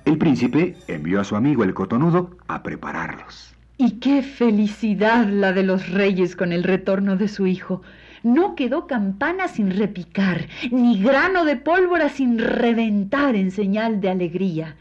El 0.06 0.18
príncipe 0.18 0.76
envió 0.88 1.20
a 1.20 1.24
su 1.24 1.36
amigo 1.36 1.64
el 1.64 1.74
cotonudo 1.74 2.38
a 2.48 2.64
prepararlos. 2.64 3.54
Y 3.78 4.00
qué 4.00 4.22
felicidad 4.22 5.28
la 5.28 5.52
de 5.52 5.64
los 5.64 5.90
reyes 5.90 6.36
con 6.36 6.54
el 6.54 6.64
retorno 6.64 7.18
de 7.18 7.28
su 7.28 7.48
hijo. 7.48 7.82
No 8.24 8.56
quedó 8.56 8.88
campana 8.88 9.48
sin 9.48 9.72
repicar, 9.72 10.48
ni 10.72 11.02
grano 11.02 11.46
de 11.46 11.56
pólvora 11.56 12.10
sin 12.10 12.40
reventar 12.40 13.36
en 13.36 13.52
señal 13.52 14.00
de 14.00 14.10
alegría. 14.10 14.76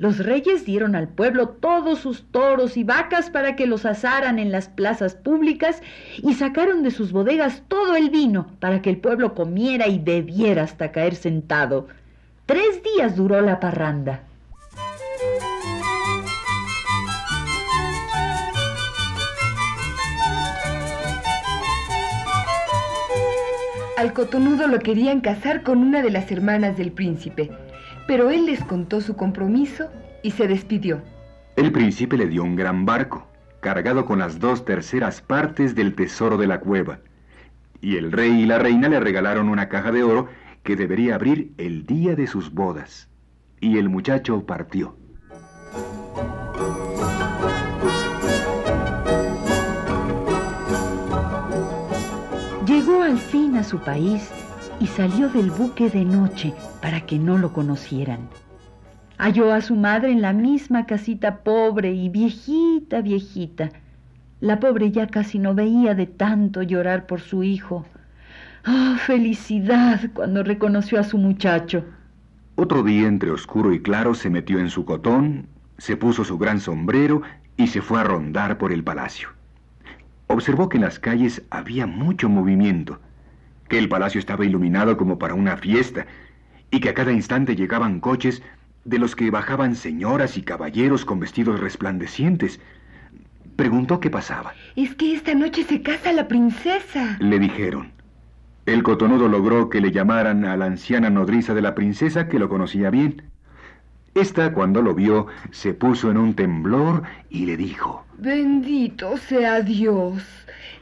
Los 0.00 0.16
reyes 0.16 0.64
dieron 0.64 0.96
al 0.96 1.08
pueblo 1.08 1.50
todos 1.50 1.98
sus 1.98 2.24
toros 2.30 2.78
y 2.78 2.84
vacas 2.84 3.28
para 3.28 3.54
que 3.54 3.66
los 3.66 3.84
asaran 3.84 4.38
en 4.38 4.50
las 4.50 4.70
plazas 4.70 5.14
públicas 5.14 5.82
y 6.22 6.32
sacaron 6.32 6.82
de 6.82 6.90
sus 6.90 7.12
bodegas 7.12 7.64
todo 7.68 7.96
el 7.96 8.08
vino 8.08 8.46
para 8.60 8.80
que 8.80 8.88
el 8.88 8.96
pueblo 8.96 9.34
comiera 9.34 9.88
y 9.88 9.98
bebiera 9.98 10.62
hasta 10.62 10.90
caer 10.90 11.16
sentado. 11.16 11.88
Tres 12.46 12.82
días 12.82 13.14
duró 13.14 13.42
la 13.42 13.60
parranda. 13.60 14.22
Al 23.98 24.14
cotonudo 24.14 24.66
lo 24.66 24.78
querían 24.78 25.20
casar 25.20 25.62
con 25.62 25.80
una 25.80 26.00
de 26.00 26.10
las 26.10 26.32
hermanas 26.32 26.78
del 26.78 26.90
príncipe 26.90 27.50
pero 28.10 28.28
él 28.32 28.46
les 28.46 28.64
contó 28.64 29.00
su 29.00 29.14
compromiso 29.14 29.88
y 30.24 30.32
se 30.32 30.48
despidió. 30.48 31.00
El 31.54 31.70
príncipe 31.70 32.16
le 32.16 32.26
dio 32.26 32.42
un 32.42 32.56
gran 32.56 32.84
barco, 32.84 33.28
cargado 33.60 34.04
con 34.04 34.18
las 34.18 34.40
dos 34.40 34.64
terceras 34.64 35.20
partes 35.20 35.76
del 35.76 35.94
tesoro 35.94 36.36
de 36.36 36.48
la 36.48 36.58
cueva, 36.58 36.98
y 37.80 37.98
el 37.98 38.10
rey 38.10 38.32
y 38.32 38.46
la 38.46 38.58
reina 38.58 38.88
le 38.88 38.98
regalaron 38.98 39.48
una 39.48 39.68
caja 39.68 39.92
de 39.92 40.02
oro 40.02 40.26
que 40.64 40.74
debería 40.74 41.14
abrir 41.14 41.52
el 41.56 41.86
día 41.86 42.16
de 42.16 42.26
sus 42.26 42.52
bodas. 42.52 43.08
Y 43.60 43.78
el 43.78 43.88
muchacho 43.88 44.44
partió. 44.44 44.96
Llegó 52.66 53.04
al 53.04 53.18
fin 53.18 53.54
a 53.54 53.62
su 53.62 53.78
país 53.78 54.32
y 54.80 54.86
salió 54.86 55.28
del 55.28 55.50
buque 55.50 55.90
de 55.90 56.04
noche 56.04 56.54
para 56.80 57.02
que 57.02 57.18
no 57.18 57.36
lo 57.36 57.52
conocieran. 57.52 58.28
Halló 59.18 59.52
a 59.52 59.60
su 59.60 59.76
madre 59.76 60.10
en 60.10 60.22
la 60.22 60.32
misma 60.32 60.86
casita 60.86 61.42
pobre 61.42 61.92
y 61.92 62.08
viejita, 62.08 63.02
viejita. 63.02 63.68
La 64.40 64.58
pobre 64.58 64.90
ya 64.90 65.06
casi 65.06 65.38
no 65.38 65.54
veía 65.54 65.94
de 65.94 66.06
tanto 66.06 66.62
llorar 66.62 67.06
por 67.06 67.20
su 67.20 67.42
hijo. 67.42 67.84
¡Ah, 68.64 68.96
felicidad 68.98 70.00
cuando 70.14 70.42
reconoció 70.42 70.98
a 70.98 71.04
su 71.04 71.18
muchacho! 71.18 71.84
Otro 72.56 72.82
día 72.82 73.06
entre 73.06 73.30
oscuro 73.30 73.74
y 73.74 73.82
claro 73.82 74.14
se 74.14 74.30
metió 74.30 74.58
en 74.58 74.70
su 74.70 74.86
cotón, 74.86 75.46
se 75.76 75.96
puso 75.96 76.24
su 76.24 76.38
gran 76.38 76.58
sombrero 76.58 77.20
y 77.58 77.66
se 77.66 77.82
fue 77.82 78.00
a 78.00 78.04
rondar 78.04 78.56
por 78.56 78.72
el 78.72 78.82
palacio. 78.82 79.28
Observó 80.26 80.70
que 80.70 80.78
en 80.78 80.84
las 80.84 80.98
calles 80.98 81.42
había 81.50 81.86
mucho 81.86 82.30
movimiento 82.30 82.98
que 83.70 83.78
el 83.78 83.88
palacio 83.88 84.18
estaba 84.18 84.44
iluminado 84.44 84.96
como 84.96 85.18
para 85.18 85.34
una 85.34 85.56
fiesta 85.56 86.04
y 86.72 86.80
que 86.80 86.90
a 86.90 86.94
cada 86.94 87.12
instante 87.12 87.54
llegaban 87.54 88.00
coches 88.00 88.42
de 88.84 88.98
los 88.98 89.14
que 89.14 89.30
bajaban 89.30 89.76
señoras 89.76 90.36
y 90.36 90.42
caballeros 90.42 91.04
con 91.04 91.20
vestidos 91.20 91.60
resplandecientes. 91.60 92.60
Preguntó 93.54 94.00
qué 94.00 94.10
pasaba. 94.10 94.54
Es 94.74 94.96
que 94.96 95.14
esta 95.14 95.34
noche 95.34 95.62
se 95.62 95.82
casa 95.82 96.12
la 96.12 96.26
princesa. 96.26 97.16
Le 97.20 97.38
dijeron. 97.38 97.92
El 98.66 98.82
cotonudo 98.82 99.28
logró 99.28 99.70
que 99.70 99.80
le 99.80 99.92
llamaran 99.92 100.44
a 100.44 100.56
la 100.56 100.66
anciana 100.66 101.08
nodriza 101.08 101.54
de 101.54 101.62
la 101.62 101.74
princesa 101.74 102.28
que 102.28 102.40
lo 102.40 102.48
conocía 102.48 102.90
bien. 102.90 103.22
Esta, 104.14 104.52
cuando 104.52 104.82
lo 104.82 104.94
vio, 104.94 105.28
se 105.52 105.74
puso 105.74 106.10
en 106.10 106.16
un 106.16 106.34
temblor 106.34 107.04
y 107.30 107.46
le 107.46 107.56
dijo, 107.56 108.04
Bendito 108.18 109.16
sea 109.16 109.60
Dios. 109.60 110.24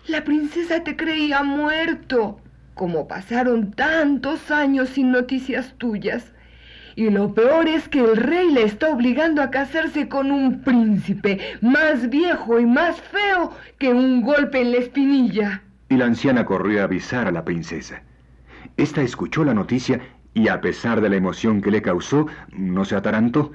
La 0.07 0.25
princesa 0.25 0.83
te 0.83 0.97
creía 0.97 1.43
muerto. 1.43 2.41
Como 2.79 3.09
pasaron 3.09 3.73
tantos 3.73 4.53
años 4.53 4.91
sin 4.91 5.11
noticias 5.11 5.75
tuyas. 5.79 6.33
Y 6.95 7.11
lo 7.11 7.35
peor 7.35 7.67
es 7.67 7.89
que 7.89 7.99
el 7.99 8.17
rey 8.17 8.53
le 8.53 8.63
está 8.63 8.91
obligando 8.91 9.43
a 9.43 9.51
casarse 9.51 10.09
con 10.09 10.31
un 10.31 10.61
príncipe 10.61 11.41
más 11.61 12.09
viejo 12.09 12.61
y 12.61 12.67
más 12.67 13.01
feo 13.01 13.51
que 13.81 13.89
un 13.89 14.23
golpe 14.23 14.61
en 14.61 14.71
la 14.71 14.77
espinilla. 14.77 15.65
Y 15.89 15.97
la 15.97 16.05
anciana 16.05 16.45
corrió 16.45 16.81
a 16.81 16.85
avisar 16.85 17.27
a 17.27 17.33
la 17.33 17.45
princesa. 17.45 18.01
Esta 18.77 19.03
escuchó 19.03 19.43
la 19.43 19.55
noticia 19.55 20.01
y 20.33 20.47
a 20.47 20.61
pesar 20.61 21.01
de 21.01 21.09
la 21.09 21.17
emoción 21.17 21.61
que 21.61 21.73
le 21.73 21.83
causó, 21.83 22.29
no 22.53 22.85
se 22.85 22.95
atarantó. 22.95 23.51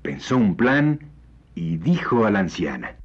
Pensó 0.00 0.38
un 0.38 0.56
plan 0.56 1.00
y 1.54 1.76
dijo 1.76 2.24
a 2.24 2.30
la 2.30 2.38
anciana. 2.38 2.96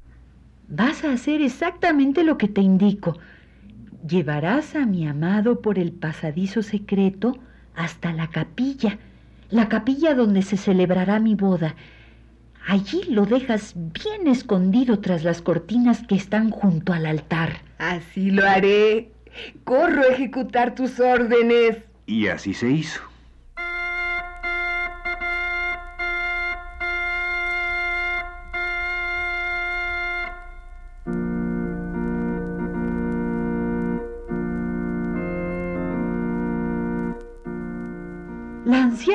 Vas 0.68 1.04
a 1.04 1.12
hacer 1.12 1.42
exactamente 1.42 2.24
lo 2.24 2.38
que 2.38 2.48
te 2.48 2.62
indico. 2.62 3.18
Llevarás 4.06 4.76
a 4.76 4.86
mi 4.86 5.06
amado 5.06 5.60
por 5.60 5.78
el 5.78 5.92
pasadizo 5.92 6.62
secreto 6.62 7.38
hasta 7.74 8.12
la 8.12 8.28
capilla, 8.28 8.98
la 9.50 9.68
capilla 9.68 10.14
donde 10.14 10.42
se 10.42 10.56
celebrará 10.56 11.20
mi 11.20 11.34
boda. 11.34 11.74
Allí 12.66 13.02
lo 13.08 13.26
dejas 13.26 13.74
bien 13.74 14.26
escondido 14.26 15.00
tras 15.00 15.24
las 15.24 15.42
cortinas 15.42 16.06
que 16.06 16.14
están 16.14 16.50
junto 16.50 16.92
al 16.92 17.06
altar. 17.06 17.62
Así 17.78 18.30
lo 18.30 18.46
haré. 18.46 19.12
Corro 19.64 20.02
a 20.02 20.12
ejecutar 20.12 20.74
tus 20.74 20.98
órdenes. 21.00 21.78
Y 22.06 22.26
así 22.28 22.54
se 22.54 22.70
hizo. 22.70 23.09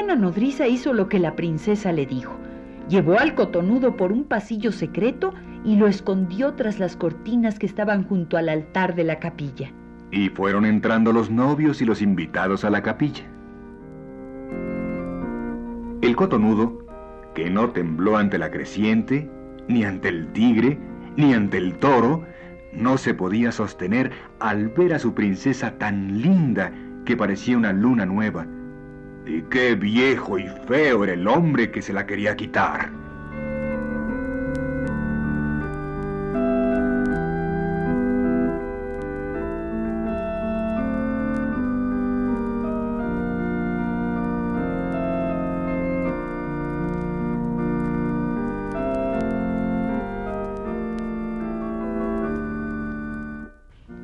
Anciana 0.05 0.21
nodriza 0.21 0.67
hizo 0.67 0.93
lo 0.93 1.09
que 1.09 1.17
la 1.17 1.35
princesa 1.35 1.91
le 1.91 2.05
dijo. 2.05 2.35
Llevó 2.87 3.17
al 3.17 3.33
cotonudo 3.33 3.97
por 3.97 4.11
un 4.11 4.23
pasillo 4.23 4.71
secreto 4.71 5.33
y 5.63 5.77
lo 5.77 5.87
escondió 5.87 6.53
tras 6.53 6.77
las 6.77 6.95
cortinas 6.95 7.57
que 7.57 7.65
estaban 7.65 8.03
junto 8.03 8.37
al 8.37 8.49
altar 8.49 8.93
de 8.93 9.03
la 9.03 9.17
capilla. 9.17 9.71
Y 10.11 10.29
fueron 10.29 10.63
entrando 10.63 11.11
los 11.11 11.31
novios 11.31 11.81
y 11.81 11.85
los 11.85 12.03
invitados 12.03 12.63
a 12.63 12.69
la 12.69 12.83
capilla. 12.83 13.23
El 16.03 16.15
cotonudo, 16.15 16.85
que 17.33 17.49
no 17.49 17.71
tembló 17.71 18.17
ante 18.17 18.37
la 18.37 18.51
creciente, 18.51 19.27
ni 19.67 19.85
ante 19.85 20.09
el 20.09 20.27
tigre, 20.33 20.77
ni 21.17 21.33
ante 21.33 21.57
el 21.57 21.79
toro, 21.79 22.23
no 22.73 22.99
se 22.99 23.15
podía 23.15 23.51
sostener 23.51 24.11
al 24.39 24.67
ver 24.67 24.93
a 24.93 24.99
su 24.99 25.15
princesa 25.15 25.79
tan 25.79 26.21
linda 26.21 26.71
que 27.05 27.17
parecía 27.17 27.57
una 27.57 27.73
luna 27.73 28.05
nueva. 28.05 28.45
Y 29.25 29.41
qué 29.43 29.75
viejo 29.75 30.37
y 30.37 30.47
feo 30.67 31.03
era 31.03 31.13
el 31.13 31.27
hombre 31.27 31.71
que 31.71 31.81
se 31.81 31.93
la 31.93 32.05
quería 32.05 32.35
quitar. 32.35 32.91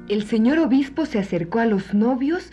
El 0.09 0.23
señor 0.27 0.59
obispo 0.59 1.05
se 1.05 1.19
acercó 1.19 1.59
a 1.59 1.65
los 1.65 1.93
novios 1.93 2.51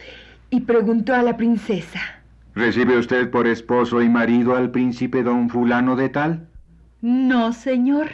y 0.48 0.60
preguntó 0.60 1.14
a 1.14 1.24
la 1.24 1.36
princesa. 1.36 2.17
¿Recibe 2.58 2.98
usted 2.98 3.30
por 3.30 3.46
esposo 3.46 4.02
y 4.02 4.08
marido 4.08 4.56
al 4.56 4.72
príncipe 4.72 5.22
don 5.22 5.48
fulano 5.48 5.94
de 5.94 6.08
tal? 6.08 6.48
No, 7.00 7.52
señor. 7.52 8.08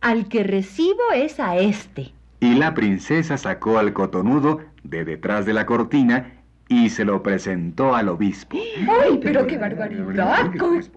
Al 0.00 0.26
que 0.28 0.42
recibo 0.42 1.12
es 1.14 1.38
a 1.38 1.58
este. 1.58 2.14
Y 2.40 2.54
la 2.54 2.72
princesa 2.72 3.36
sacó 3.36 3.76
al 3.76 3.92
cotonudo 3.92 4.62
de 4.84 5.04
detrás 5.04 5.44
de 5.44 5.52
la 5.52 5.66
cortina 5.66 6.32
y 6.66 6.88
se 6.88 7.04
lo 7.04 7.22
presentó 7.22 7.94
al 7.94 8.08
obispo. 8.08 8.56
¡Ay, 8.88 9.20
pero 9.22 9.46
qué 9.46 9.58
barbaridad! 9.58 10.50
¡Qué 10.50 10.58
cosas! 10.58 10.90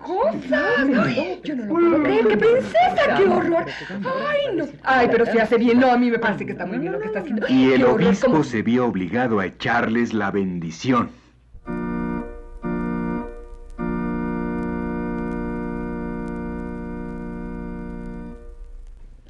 Ay, 0.50 1.42
yo 1.44 1.58
no 1.58 1.66
lo 1.66 1.74
puedo 1.74 2.04
creer. 2.04 2.28
¡Qué 2.30 2.38
princesa! 2.38 3.16
¡Qué 3.18 3.24
horror! 3.26 3.66
¡Ay, 3.90 4.56
no! 4.56 4.66
¡Ay, 4.84 5.10
pero 5.12 5.26
si 5.26 5.38
hace 5.40 5.58
bien! 5.58 5.82
No, 5.82 5.92
a 5.92 5.98
mí 5.98 6.10
me 6.10 6.20
parece 6.20 6.46
que 6.46 6.54
está 6.54 6.66
muy 6.66 6.78
bien 6.78 6.94
lo 6.94 7.02
que 7.02 7.08
está 7.08 7.20
haciendo. 7.20 7.48
Y 7.50 7.74
el 7.74 7.84
obispo 7.84 8.46
se 8.46 8.62
vio 8.62 8.86
obligado 8.86 9.42
a 9.42 9.46
echarles 9.46 10.14
la 10.14 10.32
bendición. 10.32 11.10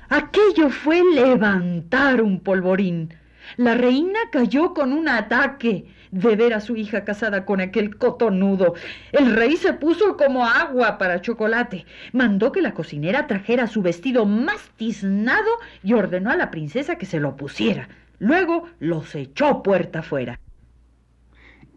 Aquello 0.09 0.69
fue 0.69 1.03
levantar 1.13 2.21
un 2.21 2.39
polvorín. 2.39 3.13
La 3.57 3.75
reina 3.75 4.19
cayó 4.31 4.73
con 4.73 4.93
un 4.93 5.09
ataque 5.09 5.87
de 6.11 6.35
ver 6.35 6.53
a 6.53 6.61
su 6.61 6.77
hija 6.77 7.03
casada 7.03 7.43
con 7.45 7.59
aquel 7.59 7.97
cotonudo. 7.97 8.75
El 9.11 9.35
rey 9.35 9.57
se 9.57 9.73
puso 9.73 10.15
como 10.15 10.45
agua 10.45 10.97
para 10.97 11.21
chocolate. 11.21 11.85
Mandó 12.13 12.53
que 12.53 12.61
la 12.61 12.73
cocinera 12.73 13.27
trajera 13.27 13.67
su 13.67 13.81
vestido 13.81 14.25
más 14.25 14.69
tiznado 14.77 15.49
y 15.83 15.93
ordenó 15.93 16.31
a 16.31 16.37
la 16.37 16.51
princesa 16.51 16.97
que 16.97 17.05
se 17.05 17.19
lo 17.19 17.35
pusiera. 17.35 17.89
Luego 18.19 18.65
los 18.79 19.13
echó 19.13 19.61
puerta 19.61 19.99
afuera. 19.99 20.39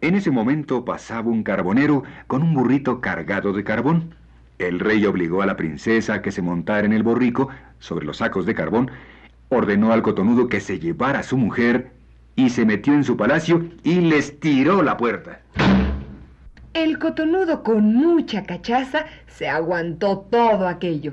En 0.00 0.14
ese 0.14 0.30
momento 0.30 0.84
pasaba 0.84 1.30
un 1.30 1.42
carbonero 1.42 2.04
con 2.26 2.42
un 2.42 2.54
burrito 2.54 3.00
cargado 3.00 3.52
de 3.52 3.64
carbón. 3.64 4.14
El 4.58 4.78
rey 4.78 5.04
obligó 5.04 5.42
a 5.42 5.46
la 5.46 5.56
princesa 5.56 6.14
a 6.14 6.22
que 6.22 6.32
se 6.32 6.42
montara 6.42 6.86
en 6.86 6.92
el 6.92 7.02
borrico 7.02 7.48
sobre 7.80 8.06
los 8.06 8.18
sacos 8.18 8.46
de 8.46 8.54
carbón, 8.54 8.90
ordenó 9.48 9.92
al 9.92 10.02
cotonudo 10.02 10.48
que 10.48 10.60
se 10.60 10.78
llevara 10.78 11.18
a 11.18 11.24
su 11.24 11.36
mujer 11.36 11.90
y 12.36 12.50
se 12.50 12.64
metió 12.64 12.94
en 12.94 13.04
su 13.04 13.16
palacio 13.16 13.68
y 13.82 14.00
les 14.00 14.38
tiró 14.38 14.82
la 14.82 14.96
puerta. 14.96 15.40
El 16.72 16.98
cotonudo, 16.98 17.64
con 17.64 17.94
mucha 17.94 18.44
cachaza, 18.44 19.06
se 19.26 19.48
aguantó 19.48 20.20
todo 20.30 20.68
aquello. 20.68 21.12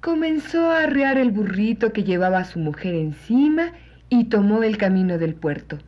Comenzó 0.00 0.70
a 0.70 0.84
arrear 0.84 1.18
el 1.18 1.32
burrito 1.32 1.92
que 1.92 2.04
llevaba 2.04 2.38
a 2.38 2.44
su 2.44 2.60
mujer 2.60 2.94
encima 2.94 3.72
y 4.08 4.24
tomó 4.24 4.62
el 4.62 4.76
camino 4.76 5.18
del 5.18 5.34
puerto. 5.34 5.78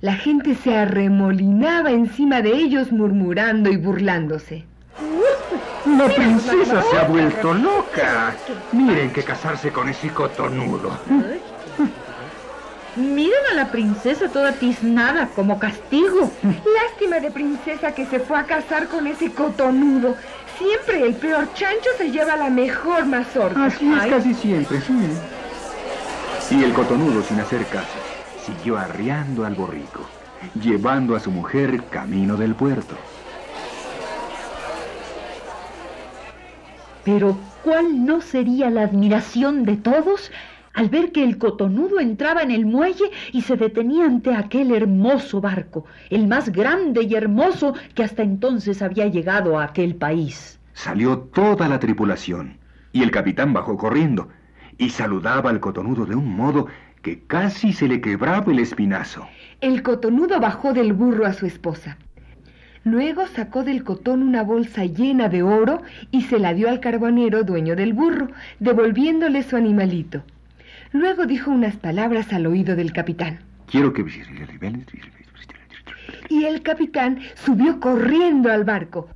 La 0.00 0.14
gente 0.14 0.54
se 0.54 0.76
arremolinaba 0.76 1.92
encima 1.92 2.42
de 2.42 2.52
ellos 2.52 2.92
murmurando 2.92 3.70
y 3.70 3.76
burlándose. 3.76 4.64
La 6.00 6.08
princesa 6.08 6.82
se 6.82 6.96
ha 6.96 7.04
vuelto 7.04 7.52
loca. 7.52 8.34
Miren 8.72 9.12
que 9.12 9.22
casarse 9.22 9.70
con 9.70 9.86
ese 9.86 10.08
cotonudo. 10.08 10.98
Miren 12.96 13.40
a 13.52 13.54
la 13.54 13.70
princesa 13.70 14.30
toda 14.30 14.52
tiznada 14.52 15.28
como 15.36 15.58
castigo. 15.58 16.30
Lástima 16.42 17.20
de 17.20 17.30
princesa 17.30 17.92
que 17.92 18.06
se 18.06 18.18
fue 18.18 18.38
a 18.38 18.44
casar 18.44 18.88
con 18.88 19.06
ese 19.06 19.30
cotonudo. 19.34 20.16
Siempre 20.56 21.06
el 21.06 21.14
peor 21.16 21.52
chancho 21.52 21.90
se 21.98 22.10
lleva 22.10 22.34
la 22.34 22.48
mejor 22.48 23.04
mazorca. 23.04 23.70
Ay, 24.00 24.34
siempre, 24.34 24.80
sí. 24.80 24.94
Y 26.50 26.64
el 26.64 26.72
cotonudo, 26.72 27.22
sin 27.22 27.40
hacer 27.40 27.66
caso, 27.66 27.98
siguió 28.46 28.78
arriando 28.78 29.44
al 29.44 29.54
borrico, 29.54 30.00
llevando 30.54 31.14
a 31.14 31.20
su 31.20 31.30
mujer 31.30 31.84
camino 31.90 32.38
del 32.38 32.54
puerto. 32.54 32.96
Pero 37.12 37.36
¿cuál 37.64 38.06
no 38.06 38.20
sería 38.20 38.70
la 38.70 38.82
admiración 38.82 39.64
de 39.64 39.76
todos 39.76 40.30
al 40.74 40.90
ver 40.90 41.10
que 41.10 41.24
el 41.24 41.38
cotonudo 41.38 41.98
entraba 41.98 42.42
en 42.42 42.52
el 42.52 42.64
muelle 42.64 43.10
y 43.32 43.42
se 43.42 43.56
detenía 43.56 44.04
ante 44.04 44.32
aquel 44.32 44.70
hermoso 44.70 45.40
barco, 45.40 45.86
el 46.08 46.28
más 46.28 46.52
grande 46.52 47.02
y 47.02 47.16
hermoso 47.16 47.74
que 47.96 48.04
hasta 48.04 48.22
entonces 48.22 48.80
había 48.80 49.08
llegado 49.08 49.58
a 49.58 49.64
aquel 49.64 49.96
país? 49.96 50.60
Salió 50.72 51.18
toda 51.18 51.68
la 51.68 51.80
tripulación 51.80 52.58
y 52.92 53.02
el 53.02 53.10
capitán 53.10 53.52
bajó 53.52 53.76
corriendo 53.76 54.28
y 54.78 54.90
saludaba 54.90 55.50
al 55.50 55.58
cotonudo 55.58 56.06
de 56.06 56.14
un 56.14 56.36
modo 56.36 56.68
que 57.02 57.24
casi 57.24 57.72
se 57.72 57.88
le 57.88 58.00
quebraba 58.00 58.52
el 58.52 58.60
espinazo. 58.60 59.26
El 59.60 59.82
cotonudo 59.82 60.38
bajó 60.38 60.72
del 60.72 60.92
burro 60.92 61.26
a 61.26 61.32
su 61.32 61.46
esposa. 61.46 61.98
Luego 62.84 63.26
sacó 63.26 63.62
del 63.62 63.84
cotón 63.84 64.22
una 64.22 64.42
bolsa 64.42 64.86
llena 64.86 65.28
de 65.28 65.42
oro 65.42 65.82
y 66.10 66.22
se 66.22 66.38
la 66.38 66.54
dio 66.54 66.68
al 66.68 66.80
carbonero 66.80 67.42
dueño 67.42 67.76
del 67.76 67.92
burro, 67.92 68.28
devolviéndole 68.58 69.42
su 69.42 69.56
animalito. 69.56 70.22
Luego 70.92 71.26
dijo 71.26 71.50
unas 71.50 71.76
palabras 71.76 72.32
al 72.32 72.46
oído 72.46 72.76
del 72.76 72.92
capitán. 72.92 73.40
Quiero 73.66 73.92
que... 73.92 74.04
Y 76.30 76.44
el 76.44 76.62
capitán 76.62 77.20
subió 77.34 77.80
corriendo 77.80 78.50
al 78.50 78.64
barco. 78.64 79.08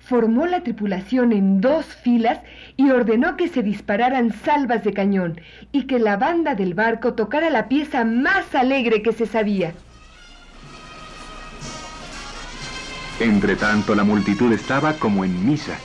Formó 0.00 0.46
la 0.46 0.62
tripulación 0.62 1.32
en 1.32 1.60
dos 1.60 1.86
filas 1.86 2.40
y 2.76 2.90
ordenó 2.90 3.36
que 3.36 3.48
se 3.48 3.62
dispararan 3.62 4.32
salvas 4.32 4.84
de 4.84 4.92
cañón 4.92 5.40
y 5.70 5.84
que 5.84 5.98
la 5.98 6.16
banda 6.16 6.54
del 6.54 6.74
barco 6.74 7.14
tocara 7.14 7.50
la 7.50 7.68
pieza 7.68 8.04
más 8.04 8.54
alegre 8.54 9.02
que 9.02 9.12
se 9.12 9.26
sabía. 9.26 9.74
Entre 13.22 13.54
tanto, 13.54 13.94
la 13.94 14.02
multitud 14.02 14.52
estaba 14.52 14.94
como 14.94 15.24
en 15.24 15.46
misa. 15.46 15.78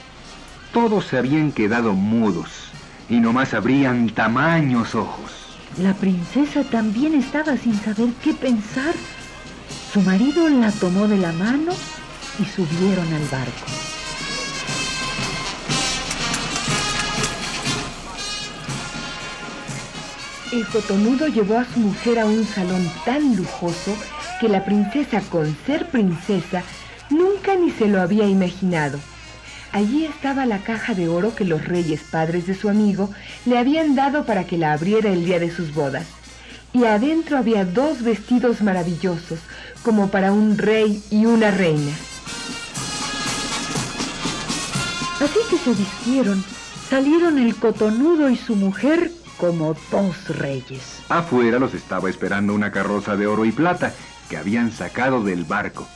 Todos 0.73 1.05
se 1.05 1.19
habían 1.19 1.51
quedado 1.51 1.93
mudos 1.93 2.71
y 3.09 3.19
nomás 3.19 3.53
abrían 3.53 4.09
tamaños 4.09 4.95
ojos. 4.95 5.55
La 5.77 5.93
princesa 5.93 6.63
también 6.63 7.13
estaba 7.13 7.55
sin 7.55 7.75
saber 7.75 8.09
qué 8.23 8.33
pensar. 8.33 8.95
Su 9.93 10.01
marido 10.01 10.49
la 10.49 10.71
tomó 10.71 11.07
de 11.07 11.17
la 11.17 11.31
mano 11.31 11.73
y 12.39 12.45
subieron 12.45 13.13
al 13.13 13.25
barco. 13.29 13.67
El 20.51 20.65
cotonudo 20.69 21.27
llevó 21.27 21.59
a 21.59 21.65
su 21.65 21.81
mujer 21.81 22.17
a 22.17 22.25
un 22.25 22.43
salón 22.45 22.89
tan 23.05 23.35
lujoso 23.35 23.95
que 24.41 24.49
la 24.49 24.65
princesa, 24.65 25.21
con 25.29 25.55
ser 25.67 25.87
princesa, 25.89 26.63
ni 27.55 27.71
se 27.71 27.87
lo 27.87 28.01
había 28.01 28.25
imaginado. 28.25 28.99
Allí 29.71 30.05
estaba 30.05 30.45
la 30.45 30.59
caja 30.59 30.93
de 30.93 31.07
oro 31.07 31.35
que 31.35 31.45
los 31.45 31.65
reyes 31.65 32.01
padres 32.01 32.47
de 32.47 32.55
su 32.55 32.69
amigo 32.69 33.09
le 33.45 33.57
habían 33.57 33.95
dado 33.95 34.25
para 34.25 34.45
que 34.45 34.57
la 34.57 34.73
abriera 34.73 35.09
el 35.09 35.25
día 35.25 35.39
de 35.39 35.51
sus 35.51 35.73
bodas. 35.73 36.07
Y 36.73 36.85
adentro 36.85 37.37
había 37.37 37.65
dos 37.65 38.01
vestidos 38.01 38.61
maravillosos, 38.61 39.39
como 39.83 40.09
para 40.09 40.31
un 40.31 40.57
rey 40.57 41.01
y 41.09 41.25
una 41.25 41.51
reina. 41.51 41.91
Así 45.19 45.39
que 45.49 45.57
se 45.57 45.73
vistieron, 45.73 46.43
salieron 46.89 47.39
el 47.39 47.55
cotonudo 47.55 48.29
y 48.29 48.37
su 48.37 48.55
mujer 48.55 49.11
como 49.37 49.75
dos 49.91 50.27
reyes. 50.37 51.01
Afuera 51.09 51.59
los 51.59 51.73
estaba 51.73 52.09
esperando 52.09 52.53
una 52.53 52.71
carroza 52.71 53.15
de 53.15 53.27
oro 53.27 53.45
y 53.45 53.51
plata 53.51 53.93
que 54.29 54.37
habían 54.37 54.71
sacado 54.71 55.23
del 55.23 55.43
barco. 55.43 55.87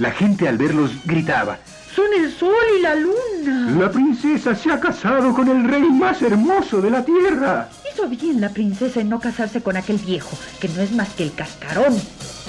La 0.00 0.10
gente 0.12 0.48
al 0.48 0.56
verlos 0.56 0.92
gritaba, 1.04 1.58
son 1.94 2.06
el 2.18 2.32
sol 2.32 2.54
y 2.78 2.80
la 2.80 2.94
luna. 2.94 3.70
La 3.78 3.90
princesa 3.90 4.54
se 4.54 4.72
ha 4.72 4.80
casado 4.80 5.34
con 5.34 5.46
el 5.46 5.68
rey 5.68 5.82
más 5.82 6.22
hermoso 6.22 6.80
de 6.80 6.88
la 6.88 7.04
tierra. 7.04 7.68
Hizo 7.92 8.08
bien 8.08 8.40
la 8.40 8.48
princesa 8.48 9.02
en 9.02 9.10
no 9.10 9.20
casarse 9.20 9.60
con 9.60 9.76
aquel 9.76 9.98
viejo, 9.98 10.38
que 10.58 10.68
no 10.68 10.80
es 10.80 10.92
más 10.92 11.10
que 11.10 11.24
el 11.24 11.34
cascarón. 11.34 11.94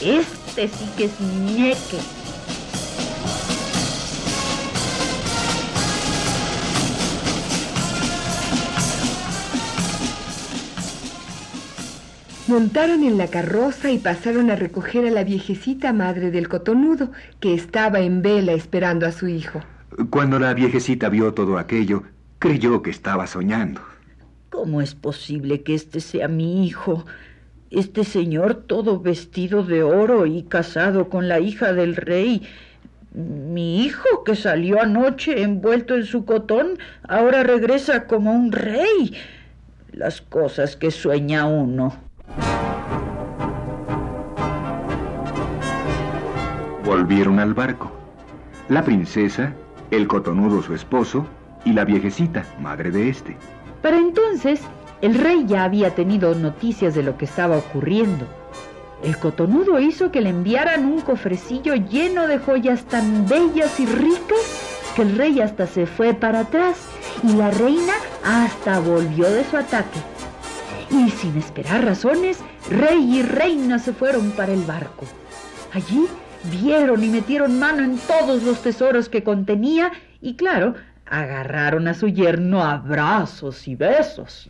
Este 0.02 0.70
sí 0.70 0.90
que 0.96 1.06
es 1.06 1.20
ñeque. 1.20 2.00
Montaron 12.52 13.06
en 13.06 13.18
la 13.18 13.28
carroza 13.28 13.92
y 13.92 13.98
pasaron 13.98 14.52
a 14.52 14.58
recoger 14.58 15.08
a 15.08 15.10
la 15.10 15.24
viejecita 15.24 15.94
madre 15.94 16.32
del 16.32 16.50
cotonudo, 16.50 17.14
que 17.40 17.54
estaba 17.54 18.02
en 18.02 18.22
vela 18.22 18.52
esperando 18.52 19.06
a 19.06 19.14
su 19.14 19.30
hijo. 19.30 19.62
Cuando 20.10 20.38
la 20.38 20.54
viejecita 20.54 21.08
vio 21.08 21.34
todo 21.34 21.58
aquello, 21.58 22.04
creyó 22.40 22.82
que 22.82 22.90
estaba 22.90 23.26
soñando. 23.26 23.80
¿Cómo 24.50 24.82
es 24.82 24.96
posible 24.96 25.62
que 25.62 25.76
este 25.76 26.02
sea 26.02 26.28
mi 26.28 26.66
hijo? 26.66 27.06
Este 27.70 28.04
señor 28.04 28.56
todo 28.56 29.00
vestido 29.00 29.64
de 29.64 29.84
oro 29.84 30.26
y 30.26 30.44
casado 30.44 31.08
con 31.08 31.30
la 31.30 31.40
hija 31.40 31.72
del 31.72 31.96
rey. 31.96 32.46
Mi 33.14 33.86
hijo 33.86 34.26
que 34.26 34.36
salió 34.36 34.82
anoche 34.82 35.42
envuelto 35.42 35.96
en 35.96 36.04
su 36.04 36.26
cotón, 36.26 36.78
ahora 37.08 37.44
regresa 37.44 38.08
como 38.08 38.34
un 38.34 38.52
rey. 38.52 39.14
Las 39.94 40.20
cosas 40.20 40.76
que 40.76 40.92
sueña 40.92 41.46
uno. 41.46 42.11
Volvieron 47.02 47.40
al 47.40 47.56
barco. 47.56 47.92
La 48.70 48.86
princesa, 48.86 49.56
el 49.90 50.08
cotonudo 50.08 50.62
su 50.62 50.76
esposo 50.76 51.26
y 51.66 51.74
la 51.74 51.84
viejecita, 51.84 52.46
madre 52.60 52.92
de 52.92 53.10
este. 53.10 53.36
Para 53.82 53.98
entonces, 53.98 54.62
el 55.02 55.16
rey 55.16 55.44
ya 55.48 55.64
había 55.64 55.96
tenido 55.96 56.36
noticias 56.36 56.94
de 56.94 57.02
lo 57.02 57.18
que 57.18 57.26
estaba 57.26 57.58
ocurriendo. 57.58 58.28
El 59.04 59.18
cotonudo 59.18 59.80
hizo 59.80 60.12
que 60.12 60.22
le 60.22 60.30
enviaran 60.30 60.86
un 60.86 61.02
cofrecillo 61.02 61.74
lleno 61.74 62.28
de 62.28 62.38
joyas 62.38 62.84
tan 62.84 63.28
bellas 63.28 63.80
y 63.80 63.88
ricas 63.88 64.94
que 64.96 65.02
el 65.02 65.18
rey 65.18 65.42
hasta 65.42 65.66
se 65.66 65.88
fue 65.88 66.14
para 66.14 66.42
atrás 66.42 66.86
y 67.24 67.34
la 67.34 67.50
reina 67.50 67.94
hasta 68.24 68.80
volvió 68.80 69.28
de 69.28 69.44
su 69.46 69.58
ataque. 69.58 70.00
Y 70.92 71.10
sin 71.10 71.36
esperar 71.36 71.84
razones, 71.84 72.38
rey 72.70 73.18
y 73.18 73.24
reina 73.24 73.80
se 73.80 73.92
fueron 73.92 74.30
para 74.34 74.54
el 74.54 74.62
barco. 74.62 75.08
Allí 75.74 76.08
vieron 76.44 77.04
y 77.04 77.08
metieron 77.08 77.60
mano 77.60 77.84
en 77.84 77.98
todos 77.98 78.44
los 78.44 78.62
tesoros 78.62 79.10
que 79.10 79.24
contenía 79.24 79.92
y 80.22 80.36
claro, 80.36 80.76
agarraron 81.06 81.88
a 81.88 81.94
su 81.94 82.08
yerno 82.08 82.64
a 82.64 82.78
y 83.66 83.76
besos. 83.76 84.50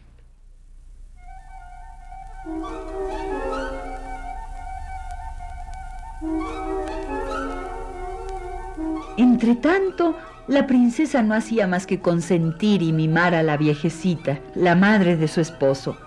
Entretanto, 9.17 10.15
la 10.47 10.67
princesa 10.67 11.21
no 11.21 11.33
hacía 11.33 11.67
más 11.67 11.85
que 11.85 11.99
consentir 11.99 12.81
y 12.81 12.93
mimar 12.93 13.35
a 13.35 13.43
la 13.43 13.57
viejecita, 13.57 14.39
la 14.55 14.75
madre 14.75 15.17
de 15.17 15.27
su 15.27 15.41
esposo. 15.41 15.97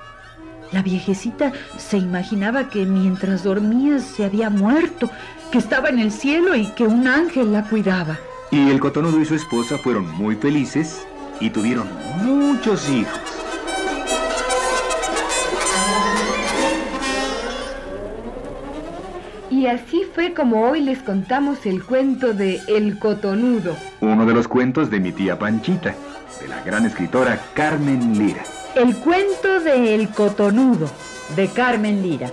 La 0.73 0.83
viejecita 0.83 1.53
se 1.77 1.99
imaginaba 1.99 2.69
que 2.69 2.85
mientras 2.85 3.45
dormía 3.45 4.01
se 4.01 4.25
había 4.25 4.51
muerto, 4.51 5.09
que 5.55 5.59
estaba 5.59 5.89
en 5.89 6.01
el 6.01 6.11
cielo 6.11 6.57
y 6.57 6.67
que 6.73 6.83
un 6.83 7.07
ángel 7.07 7.53
la 7.53 7.63
cuidaba. 7.63 8.19
Y 8.51 8.71
el 8.71 8.81
cotonudo 8.81 9.21
y 9.21 9.25
su 9.25 9.37
esposa 9.37 9.79
fueron 9.79 10.11
muy 10.11 10.35
felices 10.35 11.07
y 11.39 11.49
tuvieron 11.49 11.87
muchos 12.25 12.89
hijos. 12.89 13.21
Y 19.49 19.69
así 19.69 20.03
fue 20.13 20.35
como 20.35 20.69
hoy 20.69 20.81
les 20.81 20.99
contamos 20.99 21.65
el 21.67 21.85
cuento 21.85 22.35
de 22.35 22.61
El 22.67 22.99
Cotonudo. 22.99 23.77
Uno 24.01 24.27
de 24.27 24.35
los 24.35 24.49
cuentos 24.49 24.91
de 24.91 24.99
mi 24.99 25.13
tía 25.13 25.39
Panchita, 25.39 25.95
de 26.41 26.49
la 26.49 26.65
gran 26.65 26.85
escritora 26.85 27.41
Carmen 27.55 28.19
Lira. 28.19 28.43
El 28.75 28.97
cuento 28.97 29.61
de 29.61 29.95
El 29.95 30.09
Cotonudo, 30.09 30.91
de 31.37 31.47
Carmen 31.47 32.03
Lira. 32.03 32.33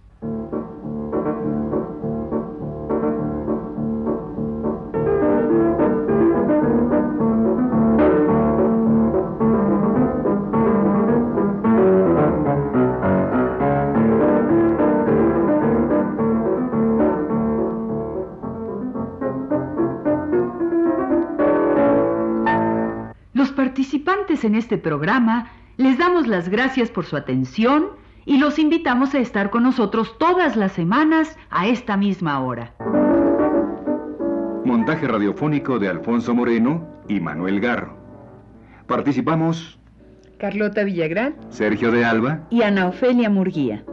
En 24.43 24.55
este 24.55 24.77
programa 24.77 25.51
les 25.77 25.97
damos 25.97 26.27
las 26.27 26.49
gracias 26.49 26.89
por 26.89 27.05
su 27.05 27.15
atención 27.17 27.87
y 28.25 28.37
los 28.37 28.59
invitamos 28.59 29.15
a 29.15 29.19
estar 29.19 29.49
con 29.49 29.63
nosotros 29.63 30.17
todas 30.17 30.55
las 30.55 30.73
semanas 30.73 31.37
a 31.49 31.67
esta 31.67 31.97
misma 31.97 32.39
hora. 32.39 32.73
Montaje 34.65 35.07
radiofónico 35.07 35.79
de 35.79 35.89
Alfonso 35.89 36.33
Moreno 36.33 36.87
y 37.07 37.19
Manuel 37.19 37.59
Garro. 37.59 37.97
Participamos 38.87 39.79
Carlota 40.37 40.83
Villagrán 40.83 41.35
Sergio 41.49 41.91
de 41.91 42.05
Alba. 42.05 42.41
y 42.49 42.61
Ana 42.63 42.87
Ofelia 42.87 43.29
Murguía. 43.29 43.83